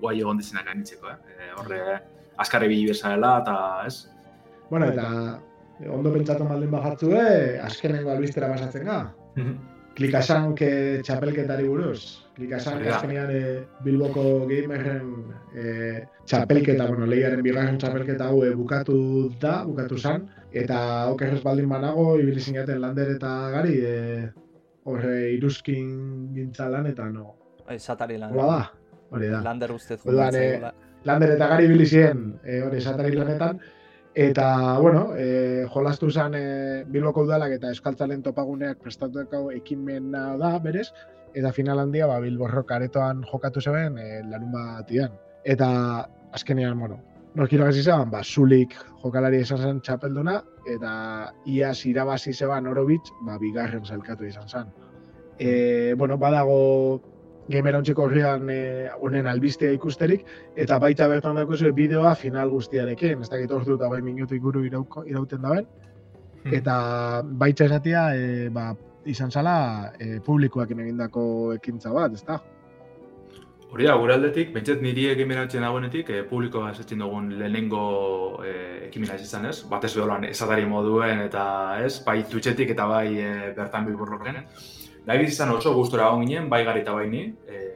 [0.00, 1.36] guai egon dizenak gainitzeko, eh?
[1.36, 1.98] Eh,
[2.42, 3.56] Askare bili bezala eta,
[3.86, 4.08] ez?
[4.70, 5.06] Bueno, eta
[5.92, 7.24] ondo pentsatu maldin bajatzue,
[7.64, 9.00] azkenengo albistera basatzen ga.
[9.96, 12.00] Klikasank eh, txapelketari buruz.
[12.36, 13.52] Klikasank Hori azkenean eh,
[13.84, 15.06] Bilboko gamerren
[15.56, 18.96] eh, txapelketa, bueno, lehiaren bigarren txapelketa hau eh, bukatu
[19.40, 20.26] da, bukatu zan.
[20.52, 20.78] Eta
[21.12, 24.26] okerrez baldin banago, ibili zinaten lander eta gari, eh,
[24.84, 25.88] horre iruzkin
[26.36, 27.32] gintza lan eta no.
[27.66, 28.36] bai, satari lan.
[28.36, 29.40] Hola da, hori da.
[29.48, 30.74] Lander ustez Orduan, eh, gola.
[31.06, 33.60] Lander eta gari ibili ziren, eh, hori esatari lanetan,
[34.14, 40.88] eta, bueno, eh, jolastu zen eh, Bilboko udalak eta Euskaltzalen topaguneak prestatuko ekimena da, berez,
[41.36, 45.14] eta final handia, ba, Bilborrok aretoan jokatu zeben eh, larun batian.
[45.44, 45.68] Eta,
[46.34, 46.98] azkenean, bueno,
[47.36, 50.40] nork irabazi zeban, ba, Zulik jokalari izan zen txapelduna,
[50.74, 50.92] eta
[51.52, 54.72] iaz irabazi zeban Orobitz, ba, bigarren zelkatu izan zen.
[55.38, 56.56] E, bueno, badago
[57.48, 60.24] gamerontzeko horrean e, honen albistea ikusterik,
[60.56, 65.04] eta baita bertan daukazue bideoa final guztiarekin, ez dakit ordu eta bai minutu ikuru irauko,
[65.06, 65.68] irauten daben,
[66.52, 66.76] eta
[67.22, 68.72] baita esatia, e, ba,
[69.06, 69.56] izan zala
[69.98, 72.40] e, publikoak egindako ekintza bat, ezta?
[73.76, 77.80] Hori da, gure aldetik, bentsat niri egimeratzen dagoenetik, eh, publikoa esatzen dugun lehenengo
[78.46, 81.46] eh, ekimena izan ez, batez beholan esatari moduen eta
[81.84, 84.38] ez, bai tutxetik eta bai eh, bertan bilborroken.
[85.06, 87.72] Da egiz izan oso gustora egon ginen, bai gari eta bai ni, eh,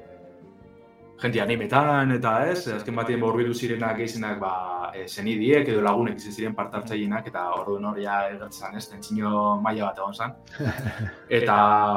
[1.20, 4.52] jenti animetan eta ez, azken batien borbidu zirenak eizenak ba,
[4.94, 9.90] eh, senidiek edo lagunek izan ziren partartzailenak eta orduan hori ja egertzen ez, tentsino maila
[9.90, 10.38] bat egon zen.
[11.40, 11.56] Eta,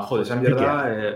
[0.10, 1.14] jode, esan behar da, eh,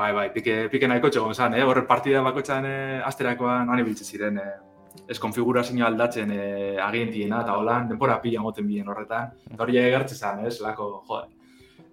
[0.00, 1.64] Bai, bai, pike, pike nahiko txegon zen, eh?
[1.66, 7.56] Horre partida bakoitzan eh, asterakoan han ibiltzen ziren, eh, ez konfigurazio aldatzen eh, agentiena eta
[7.58, 9.34] holan, denpora pila moten bien horretan.
[9.50, 11.39] Eta hori egertzen zen, ez, lako, jode.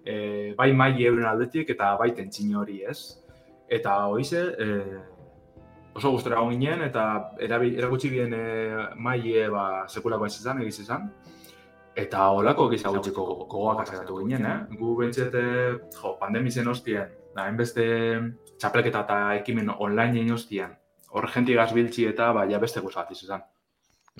[0.08, 3.18] Eh, bai mai euren aldetik eta bai tentsino hori, ez?
[3.68, 5.00] Eta hoize, eh,
[5.98, 7.04] oso gustora egon ginen eta
[7.44, 11.10] erabi, erakutsi bien eh, mai eh, ba, sekulako ez izan, egiz izan.
[11.98, 14.78] Eta holako giza gutxiko gogoak azeratu ginen, eh?
[14.78, 17.84] Gu bentset, eh, jo, pandemi zen hostien, da, hainbeste
[18.56, 20.74] txapelketa eta ekimen online egin hostian,
[21.10, 23.44] hor jenti gazbiltzi eta ba, ja beste guzat izan.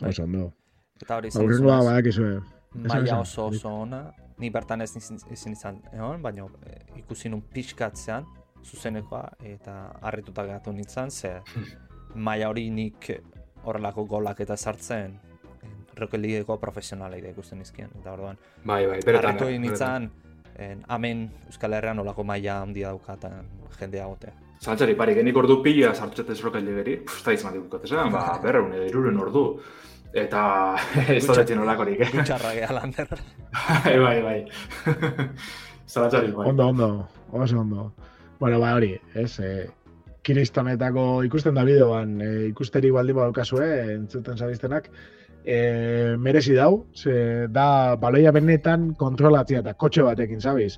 [0.02, 0.52] Oso ondo.
[1.00, 2.57] Eta hori izan Aurrengoa zuen, badakizue.
[2.86, 3.20] Maila esan.
[3.20, 8.26] oso oso ona, ni bertan ez ezin izan egon, baina eh, ikusi nun pixkatzean,
[8.64, 11.40] zuzenekoa, eta harrituta geratu nintzen, ze
[12.14, 13.10] maila hori nik
[13.64, 15.18] horrelako golak eta sartzen,
[15.62, 19.36] eh, Rocket Leagueko profesionalei da ikusten nizkien, eta orduan, Bai, bai, beretan.
[19.36, 20.10] harritu nintzen,
[20.58, 23.46] en, hemen Euskal Herrian olako maila handia daukatan
[23.78, 24.32] jendea gotea.
[24.58, 28.40] Zaltzari, pari, genik ordu pila sartutzetez roket ligeri, pff, ez da izan dikut, esan, ba,
[28.42, 29.44] berreun edo iruren ordu.
[30.16, 30.42] Eta
[31.16, 32.10] ez da detzen olakorik, eh?
[32.16, 33.10] Gutxarra geha lander.
[33.52, 34.38] bai, bai, bai.
[35.92, 36.46] Zaltzari, bai.
[36.48, 37.92] Ondo, ondo, oso ondo.
[38.38, 39.68] Bueno, ba hori, ez, e,
[40.22, 44.90] kiristonetako ikusten da bideoan, e, ikusteri baldin badaukazue, entzuten zabiztenak,
[45.48, 50.74] e, merezi dau, ze da baloia benetan kontrolatzea eta kotxe batekin, zabiz?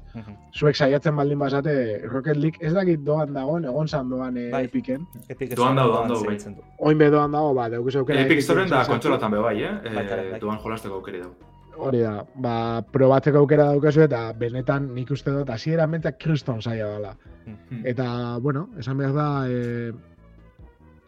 [0.54, 1.74] Zuek saiatzen baldin bazate,
[2.06, 4.64] Rocket League ez dakit doan dagoen, egon zan doan e, Bai.
[4.70, 5.06] Epiken.
[5.28, 6.36] Epic Doan dago, doan dago, bai.
[6.36, 6.66] segitzen du.
[6.78, 8.20] Oin be doan dago, ba, daukuz aukera.
[8.22, 8.92] Epic Epiken Storen da sartu.
[8.94, 9.72] kontsolatan be bai, eh?
[9.90, 10.40] Ere, eh bai.
[10.40, 11.32] duan jolasteko aukeri dau.
[11.80, 12.54] Hori da, ba,
[12.92, 17.14] probatzeko aukera daukazu eta benetan nik uste dut, hasiera mentak kriston saia dela.
[17.46, 17.82] Hmm.
[17.88, 19.92] Eta, bueno, esan behar da, e,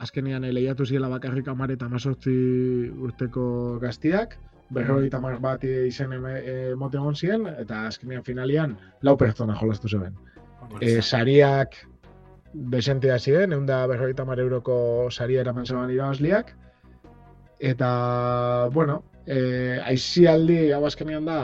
[0.03, 2.34] azkenean eh, lehiatu ziela bakarrik amar eta mazortzi
[3.07, 3.44] urteko
[3.82, 4.36] gaztiak,
[4.72, 9.57] berroi eta mar bat izen eme- e, mote egon ziren, eta azkenean finalian lau pertsona
[9.61, 10.14] jolastu zeben.
[10.80, 11.76] E, sariak
[12.53, 16.55] desentea ziren, egun da berroi eta mar euroko saria eraman zeban irabazliak,
[17.62, 21.36] Eta, bueno, eh, aizialdi, hau azkenean da,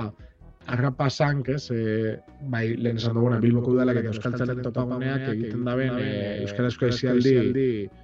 [0.68, 2.18] arrapa zank, ez, e,
[2.52, 6.12] bai, lehen esan duguna, Bilboko udalak eta Euskal Txalen topaguneak egiten daben e,
[6.44, 7.34] Euskarazko ezialdi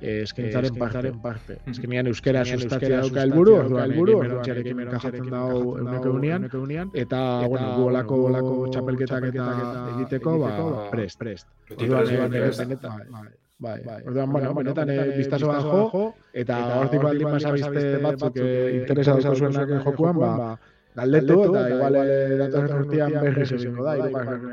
[0.01, 1.59] e, eskentzaren partaren parte.
[1.71, 8.21] Ezkenean Euskara sustatzea dauka helburu, orduan helburu, orduan enkajatzen dago euneko eunian, eta, bueno, guolako
[8.33, 9.49] olako txapelketak eta
[9.95, 10.53] egiteko, ba,
[10.91, 11.51] prest, prest.
[11.77, 13.33] Orduan, benetan,
[13.65, 14.01] Bai, bai.
[14.03, 20.19] Orduan, bueno, benetan eh, bistazo bajo, eta hortik baldin masabizte batzuk interesa dauzko zuenak jokuan,
[20.19, 20.57] ba,
[20.95, 21.99] galdetu eta igual
[22.42, 24.47] datorren urtean berriz egingo da, irugarren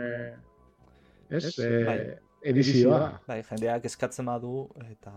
[1.31, 1.99] ez, eh, bai.
[2.43, 3.03] edizioa.
[3.27, 5.13] Bai, jendeak eskatzen badu eta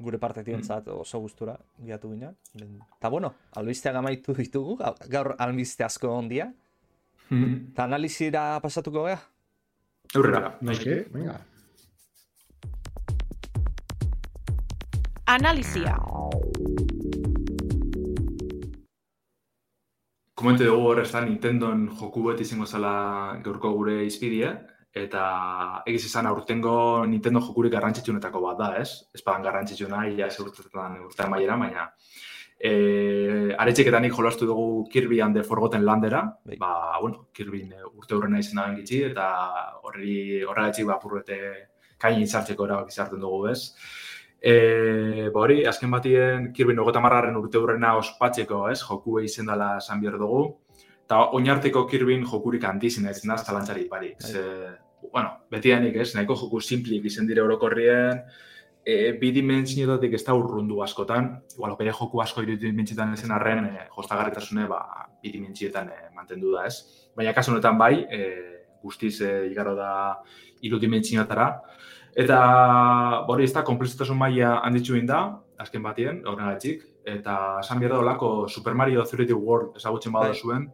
[0.00, 1.02] gure partetik entzat mm.
[1.04, 2.32] oso gustura giatu gina.
[2.54, 6.50] Eta bueno, albistea gamaitu ditugu, gaur albiste asko ondia.
[7.30, 7.72] Mm.
[7.72, 9.20] Eta analizira pasatuko gea?
[10.14, 11.02] Eurrera, nahi.
[11.12, 11.38] Venga.
[15.30, 15.94] Analizia.
[20.40, 22.90] Komente dugu horrezta Nintendoen joku beti izango zela
[23.44, 24.54] gaurko gure izpidie,
[24.96, 25.24] eta
[25.90, 26.72] egiz izan aurtengo
[27.10, 28.88] Nintendo jokurik garrantzitsunetako bat da, ez?
[29.12, 31.84] Ez padan garrantzitsuna, ia segurtetan urtea maiera, baina
[32.56, 36.56] e, aretxeketanik jolastu dugu Kirby and the Forgotten Landera, bai.
[36.56, 39.26] ba, bueno, Kirby urte hurrena izan da gitzi, eta
[39.82, 41.40] horri horregatxik ba, purrete
[42.00, 43.74] kain izartzeko erabak izartzen dugu, ez?
[44.40, 49.74] E, ba hori, azken batien, kirbin ogota marraren urte hurrena ospatzeko, ez, joku izen dela
[49.78, 50.44] esan behar dugu.
[51.04, 54.14] Eta oinarteko kirbin jokurik handizin ez, naz talantzari pari.
[54.20, 54.30] Bai.
[54.30, 54.44] Ze,
[55.12, 58.22] bueno, beti ez, nahiko joku simplik izen dire orokorrien,
[58.84, 63.64] e, bi dimensioetatik ez da urrundu askotan, igual, bere joku asko iru dimentsietan ezen arren,
[63.66, 64.80] e, jostagarritasune, ba,
[65.22, 67.08] bi dimentsietan e, mantendu da, ez.
[67.16, 68.20] Baina kasu honetan bai, e,
[68.82, 69.92] guztiz e, igaro da
[70.64, 71.50] iru dimentsiotara,
[72.18, 72.38] Eta
[73.30, 75.20] hori ez da, komplexitasun maila handitzu da,
[75.60, 80.38] azken batien, horregatik, eta esan behar da olako Super Mario 3D World ezagutzen bada bai.
[80.38, 80.70] zuen,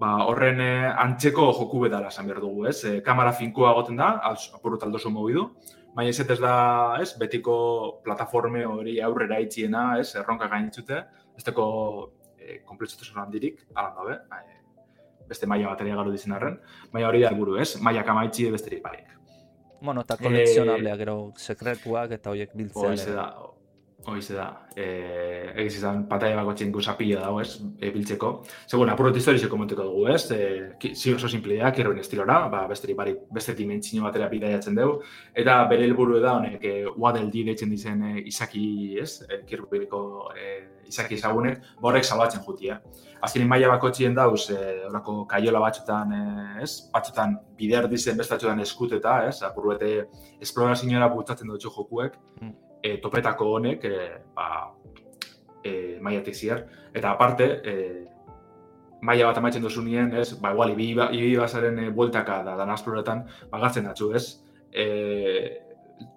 [0.00, 2.84] ba, horren eh, antzeko joku bedala esan behar dugu, ez?
[2.84, 4.10] E, kamara finkoa goten da,
[4.54, 5.48] apurut aldo zo mobidu,
[5.94, 11.04] baina ez ez da, ez, betiko plataforme hori aurrera itxiena, ez, erronka gainitzute,
[11.36, 11.66] ez teko
[12.38, 12.60] e,
[13.16, 14.18] handirik, alan dabe,
[15.28, 16.58] beste maila bateria garu dizen arren,
[16.92, 17.76] baina hori da helburu, ez?
[17.80, 19.23] Maila kamaitzi besterik barik.
[19.84, 22.94] Bueno, eta kolekzionableak, gero, sekretuak eta horiek biltzea.
[22.94, 23.26] Hoize da,
[24.06, 24.66] hoize da.
[24.76, 28.30] Eh, egiz izan, pataia bako txinku zapila dago, ez, e, biltzeko.
[28.66, 33.14] Segun, apurrot historizio komenteko dugu, ez, e, zi oso simpleak, erroin estilora, ba, beste, bari,
[33.32, 34.98] beste dimentsio batera bidaiatzen dugu,
[35.44, 38.66] eta bere helburu da, honek, e, Waddle deitzen dizen e, izaki,
[39.00, 40.02] ez, e, kirbiko
[40.34, 40.52] e,
[40.90, 42.80] izaki ezagunek, borrek salbatzen jutia.
[43.24, 44.58] Azkenin maila bako txien dauz, e,
[44.90, 49.94] orako kaiola batzutan, e, ez, batzutan bider dizen bestatxotan eskuteta, ez, apur bete
[50.44, 52.63] esplorazioa bultzatzen dutxo jokuek, mm.
[52.84, 54.48] E, topetako honek, e, ba,
[55.64, 57.74] e, maiatik zier, eta aparte, e,
[59.04, 62.72] maila bat amaitzen duzu nien, ez, ba, igual, ibi, ibi basaren e, bueltaka da, dan
[62.76, 64.26] esploretan, bagatzen datzu, ez,
[64.68, 64.84] e,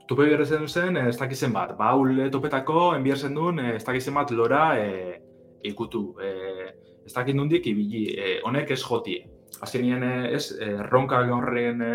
[0.08, 1.94] tope zen zen, ez dakizen bat, ba,
[2.32, 5.22] topetako, enbiarzen duen, ez dakizen bat lora e,
[5.64, 6.16] ikutu.
[6.20, 6.74] E,
[7.08, 9.24] ez dakit nundik ibili, e, honek ez jotie.
[9.64, 11.94] Azken nien ez, e, ronka horren e,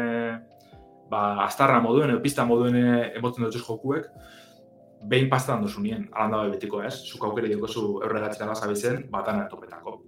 [1.11, 2.79] ba, astarra moduen, e, pista moduen
[3.19, 4.09] emotzen dut jokuek,
[5.09, 10.01] behin pastan duzu nien, alanda betiko ez, zuk aukere dugu zu eurregatzen alazabizen, batan topetako.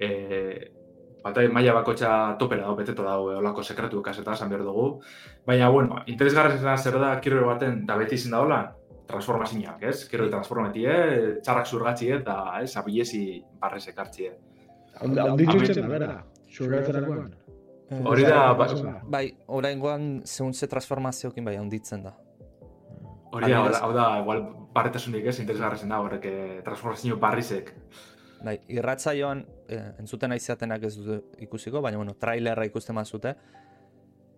[0.00, 0.08] E,
[1.24, 4.98] Bata, maila bakotxa topera dago, beteto dago, olako sekretu ekaseta, esan behar dugu.
[5.48, 8.58] Baina, bueno, interesgarra zer da, kirro baten, da beti izin da hola,
[9.08, 10.02] transformazioak, ez?
[10.10, 11.38] Kirro transformati, eh?
[11.40, 12.74] txarrak zurgatzi, eta, ez?
[12.76, 13.22] Abilezi
[13.60, 14.36] barrez ekartzi, eh?
[15.00, 16.18] Haundi txutzen, bera,
[16.52, 17.32] zurgatzerakoan.
[18.04, 18.68] Hori da, ba,
[19.16, 22.12] bai, orain goan, zehun ze transformaziokin bai, handitzen da.
[23.34, 27.72] Hori da, hau da, igual, barretasunik ez, interesgarra da, horrek, eh, transformazio barrizek.
[28.44, 33.34] Bai, irratza joan, eh, entzuten aizatenak ez dute ikusiko, baina, bueno, trailerra ikusten mazute.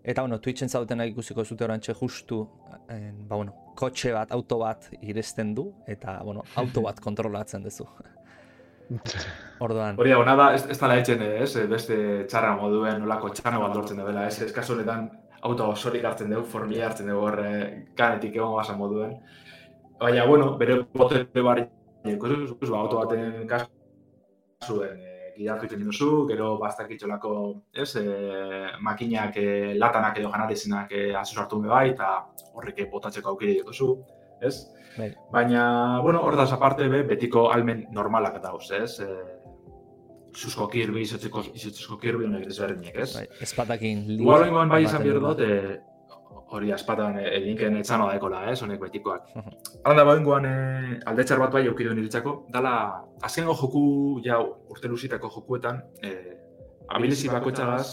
[0.02, 2.40] Eta, bueno, Twitchen zautenak ikusiko zute orantxe justu,
[2.88, 7.88] eh, ba, bueno, kotxe bat, auto bat irezten du, eta, bueno, auto bat kontrolatzen duzu.
[9.66, 9.98] Orduan.
[9.98, 11.96] Hori da, da, ez, ez tala etxen, ez, beste
[12.30, 15.10] txarra moduen, nolako txano bat lortzen dela, ez, ez kasu honetan
[15.42, 17.50] auto osorik hartzen dugu, formila hartzen dugu horre,
[17.96, 19.16] kanetik egon basa moduen.
[20.00, 21.66] Baina, bueno, bere bote barri,
[22.04, 23.72] ba, auto baten kasko
[24.66, 27.32] zuen e, gidatu iten duzu, gero bastak itxolako,
[27.72, 28.04] ez, e,
[28.80, 32.10] makinak e, latanak edo janatezinak e, hartu bai, eta
[32.54, 33.92] horrek botatzeko aukire dituzu,
[34.40, 34.56] ez?
[34.96, 35.10] Bai.
[35.32, 39.00] Baina, bueno, hor da aparte be, betiko almen normalak eta hoz, ez?
[39.00, 39.35] E,
[40.36, 43.10] Zuzko kirbi, izotzeko, izotzeko kirbi honek ez berdinek, ez?
[43.16, 44.02] Bai, espatakin.
[44.18, 45.78] Igual bai izan behar dut, e,
[46.56, 49.30] hori aspatan eginken etzano daekola, ez, honek betikoak.
[49.82, 50.56] Hala da badengoan e,
[51.12, 52.74] aldetxar bat bai aukidu niritzako, dala,
[53.24, 53.86] azkengo joku,
[54.26, 56.12] ja, urte luzitako jokuetan, e,
[56.98, 57.88] abilizi bakoitzagaz,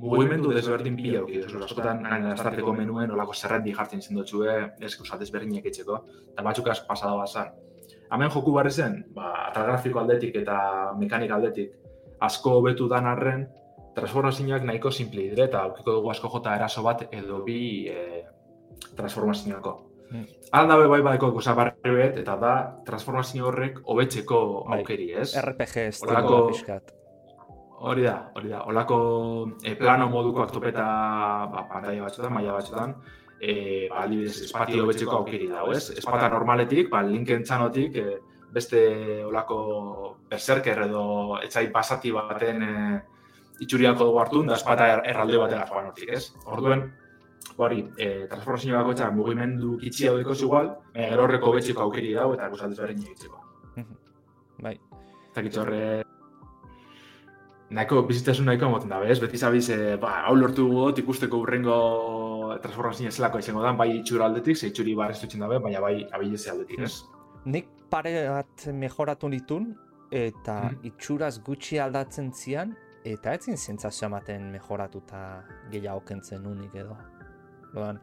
[0.00, 4.94] mugimendu desberdin pila aukidu, zure askotan, nahi, astarteko menuen, olako zerrendi jartzen zen dutxue, ez,
[5.02, 6.00] usat ezberdinak etxeko,
[6.32, 7.52] eta batzukaz pasada bazan.
[8.10, 10.58] Hemen joku barri zen, ba, atal grafiko aldetik eta
[10.98, 11.74] mekanik aldetik,
[12.20, 13.46] asko hobetu dan arren,
[13.94, 18.24] transformazioak nahiko simple dire, eta aukiko dugu asko jota eraso bat edo bi e,
[18.96, 19.76] transformazioako.
[20.10, 20.26] Hmm.
[20.58, 22.54] Alda be bai baiko gauza barri bet, eta da
[22.86, 24.80] transformazio horrek hobetzeko bai.
[24.80, 25.30] aukeri, ez?
[25.38, 26.42] RPG ez Olako...
[27.80, 28.64] Hori da, hori da.
[28.68, 28.96] Olako
[29.64, 30.84] e, plano moduko aktopeta
[31.48, 32.98] ba, pantalla batzutan, maila batzutan,
[33.40, 35.90] e, ba, adibidez, espatio hobetzeko aukeri da, ez?
[35.96, 38.18] Espata normaletik, ba, linken txanotik, e,
[38.52, 38.80] beste
[39.24, 39.60] olako
[40.30, 41.04] berserker edo
[41.40, 42.74] etzai pasati baten e,
[43.64, 46.34] itxuriako dugu hartu, da espata er, erralde batera joan hortik, ez?
[46.46, 46.84] Orduen,
[47.56, 52.14] hori, e, transformazio bako eta mugimendu kitzi hau ikoz igual, e, gero horreko betxiko aukeri
[52.16, 53.42] dago eta guzaldiz beren egitzeko.
[54.64, 54.76] Bai.
[55.30, 55.82] Eta kitz horre,
[57.70, 59.20] nahiko bizitasun nahiko emoten da, bez?
[59.22, 61.76] Beti zabiz, e, ba, hau lortu gut, ikusteko urrengo
[62.58, 66.50] transformazio zelako izango da, bai itxura aldetik, ze itxuri bar ez dabe, baina bai abileze
[66.50, 67.02] aldetik, ez?
[67.44, 69.74] Nik pare bat mejoratu nitun,
[70.10, 70.86] eta mm.
[70.90, 72.74] itxuraz gutxi aldatzen zian,
[73.04, 75.42] eta etzin zentzazio ematen mejoratuta
[75.72, 76.96] gehiago kentzen unik edo.
[77.74, 78.00] Loan,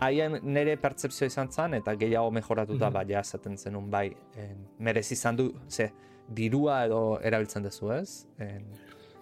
[0.00, 2.94] haien nire pertsepzio izan zen, eta gehiago mejoratuta mm -hmm.
[2.94, 5.92] baina esaten zenun bai, en, merez izan du, ze,
[6.28, 8.26] dirua edo erabiltzen duzu ez?
[8.38, 8.64] En,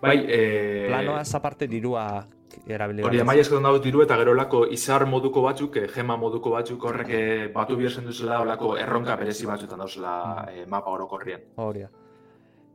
[0.00, 0.86] bai, e...
[0.88, 2.26] Planoa ez aparte dirua
[2.66, 3.04] erabili.
[3.06, 6.84] Hori, amai eskatu dago diru eta gero lako izar moduko batzuk, eh, gema moduko batzuk
[6.90, 10.68] horrek eh, batu bierzen duzela, olako erronka berezi batzutan dauzela mm.
[10.70, 11.50] mapa orokorrien.
[11.56, 11.86] Hori,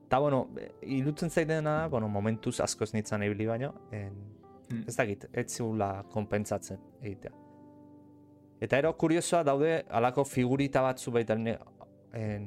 [0.05, 0.49] Eta, bueno,
[0.81, 4.13] irutzen zaidena, bueno, momentuz askoz nitzan ebili baino, en,
[4.69, 4.83] hmm.
[4.87, 7.31] ez dakit, ez ziula konpentsatzen egitea.
[8.61, 11.35] Eta ero, kuriosoa daude, alako figurita batzu baita,
[12.13, 12.45] en,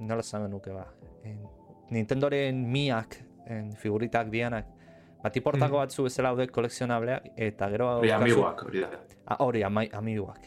[0.00, 0.86] nola zamen nuke ba,
[1.24, 1.42] en,
[1.90, 3.16] Nintendoren miak,
[3.50, 4.70] en, figuritak dianak,
[5.22, 5.82] bat iportako hmm.
[5.84, 7.88] batzu bezala daude kolekzionableak, eta gero...
[8.00, 8.90] Hori, amiguak, hori da.
[9.26, 10.46] Ah, hori, amiguak.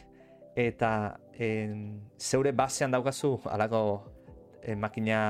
[0.54, 0.90] Eta,
[1.38, 1.84] en,
[2.18, 3.82] zeure basean daukazu, alako,
[4.62, 5.20] en, makina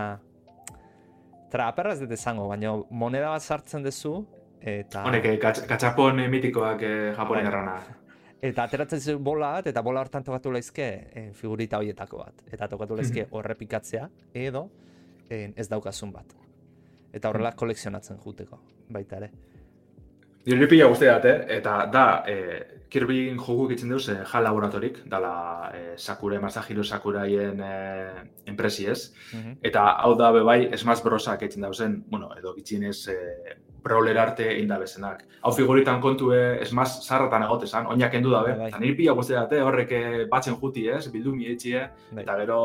[1.53, 4.17] traperra ez dut esango, baina moneda bat sartzen duzu,
[4.61, 5.05] eta...
[5.09, 5.37] Honek, eh,
[5.69, 7.53] katxapon mitikoak eh, japonen bai.
[7.53, 7.77] errana.
[8.45, 10.87] Eta ateratzen zu bola bat, eta bola hortan tokatu laizke
[11.17, 12.43] eh, figurita horietako bat.
[12.53, 13.37] Eta tokatu laizke mhm.
[13.39, 14.67] horrepikatzea, edo
[15.31, 16.35] eh, ez daukazun bat.
[17.15, 18.59] Eta horrela kolekzionatzen juteko,
[18.95, 19.31] baita ere.
[20.45, 21.37] Nire pila guztiat, eh?
[21.57, 27.63] eta da, eh, Kirby joku itzen duz, eh, HAL laboratorik, dala eh, Sakura, Masahiro Sakuraien
[27.65, 29.15] eh, enpresi ez.
[29.33, 29.57] Mhm.
[29.63, 34.69] Eta hau da, bebai, Smash Brosak itzen dauzen, bueno, edo gitzinez eh, brawler arte egin
[34.69, 35.25] da bezenak.
[35.43, 38.53] Hau figuritan kontu eh, Smash zarratan egote zan, oinak endu dabe.
[38.53, 38.69] Bai, bai.
[38.69, 39.65] Eta nire pila guztiat, eh?
[39.65, 41.89] horrek eh, batzen juti ez, bildu mietxi, eh?
[42.13, 42.23] bai.
[42.23, 42.61] eta gero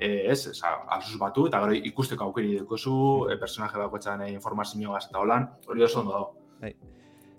[0.00, 5.18] eh, ez, alzuz batu, eta gero ikusteko aukeri dukozu, eh, personaje bako eh, informazioa eta
[5.18, 6.34] holan, hori oso ondo dago.
[6.60, 6.74] Bai.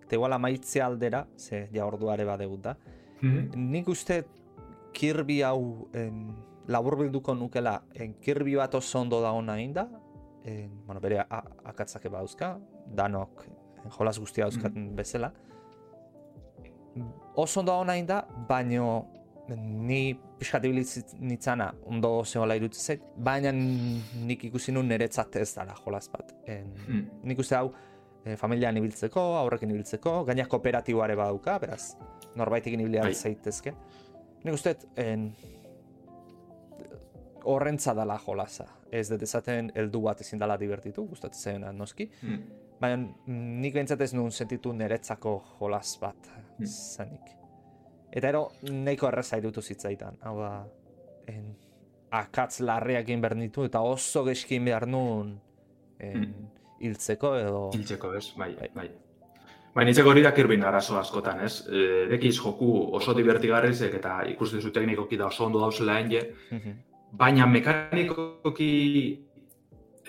[0.03, 2.77] Eta igual amaitzea aldera, ze ja orduare badegut da.
[3.21, 4.25] Mm Nik uste
[4.93, 6.35] Kirby hau en,
[6.67, 9.89] labur bilduko nukela, en, Kirby bat oso ondo da hona inda,
[10.45, 13.43] en, bueno, bere akatzake bauzka, danok
[13.83, 15.33] en, jolas guztia dauzkaten mm bezala.
[17.35, 19.16] Oso ondo da hona inda, baino
[19.55, 20.65] ni pixkat
[21.19, 26.33] nitzana ondo zehola irutzen zait, baina nik ikusi nun niretzat ez dara jolas bat.
[26.47, 27.03] En, mm.
[27.29, 27.71] Nik uste hau,
[28.25, 31.95] e, familian ibiltzeko, aurrekin ibiltzeko, gaina kooperatiboare badauka, beraz,
[32.35, 33.13] norbaitekin ibilia bai.
[33.15, 33.73] zaitezke.
[34.43, 35.31] Nik uste, en,
[37.47, 38.67] horrentza dala jolaza.
[38.91, 42.09] Ez dut ezaten heldu bat ezin dala divertitu, gustatzen zen noski.
[42.21, 42.43] Hmm.
[42.81, 46.67] Baina nik behintzat ez nuen sentitu niretzako jolaz bat hmm.
[46.67, 47.36] zanik.
[48.11, 50.19] Eta ero, nahiko erreza irutu zitzaitan.
[50.23, 50.51] Hau da,
[51.27, 51.49] en,
[52.17, 55.35] akatz larriak egin behar nitu, eta oso geskin behar nuen
[55.99, 57.59] en, hmm hiltzeko edo...
[57.75, 58.69] Hiltzeko, ez, bai, bai.
[58.75, 58.87] bai.
[59.77, 61.59] Bai, nintzeko hori da kirbin arazo askotan, ez?
[61.69, 66.79] E, dekiz joku oso divertigarrizek eta ikusten zu teknikoki da oso ondo dauzela enge, mhm.
[67.17, 68.71] baina mekanikoki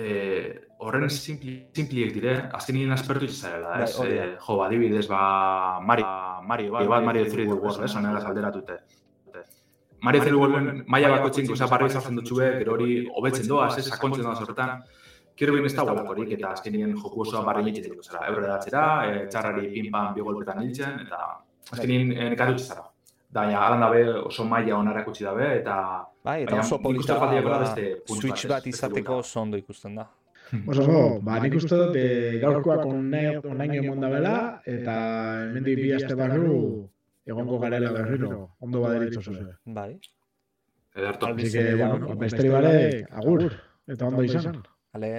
[0.01, 3.90] e, horren simpliek dire, azken nien aspertu izazarela, ez?
[3.99, 6.07] Bai, e, jo, adibidez, ba, Mario,
[6.46, 7.94] Mario, ba, Mario, Mario 3D World, ez?
[7.96, 8.78] Honegaz alderatute.
[10.03, 13.88] Mario 3D World, maia bako txinko, zaparri izan dutxue, gero hori hobetzen doaz, ez?
[13.88, 14.82] Sakontzen doaz horretan.
[15.38, 18.24] Kirby ez da guakorik eta azkenien joku osoa barri nitzik dut zara.
[18.30, 21.20] Ebre datzera, e, txarrari pin-pan bi golpetan nintzen, eta
[21.70, 22.88] azkenien e, nekatutxe zara.
[23.34, 25.74] Ja, alan dabe oso maila onara kutsi dabe, eta...
[26.24, 27.58] Bai, eta oso polita ba,
[28.06, 30.06] switch bat izateko oso ondo ikusten da.
[30.66, 34.94] Oso, oso, ba, nik uste dut, e, gaurkoak onaino emon da bela, eta
[35.42, 36.88] hemen bi aste barru
[37.28, 39.58] egongo garela berriro, ondo baderitzo zure.
[39.66, 39.98] Bai.
[40.94, 41.26] Ederto.
[41.26, 43.44] Así que, bueno, besteri bare, agur,
[43.86, 44.62] eta ondo izan.
[44.96, 45.12] Ale,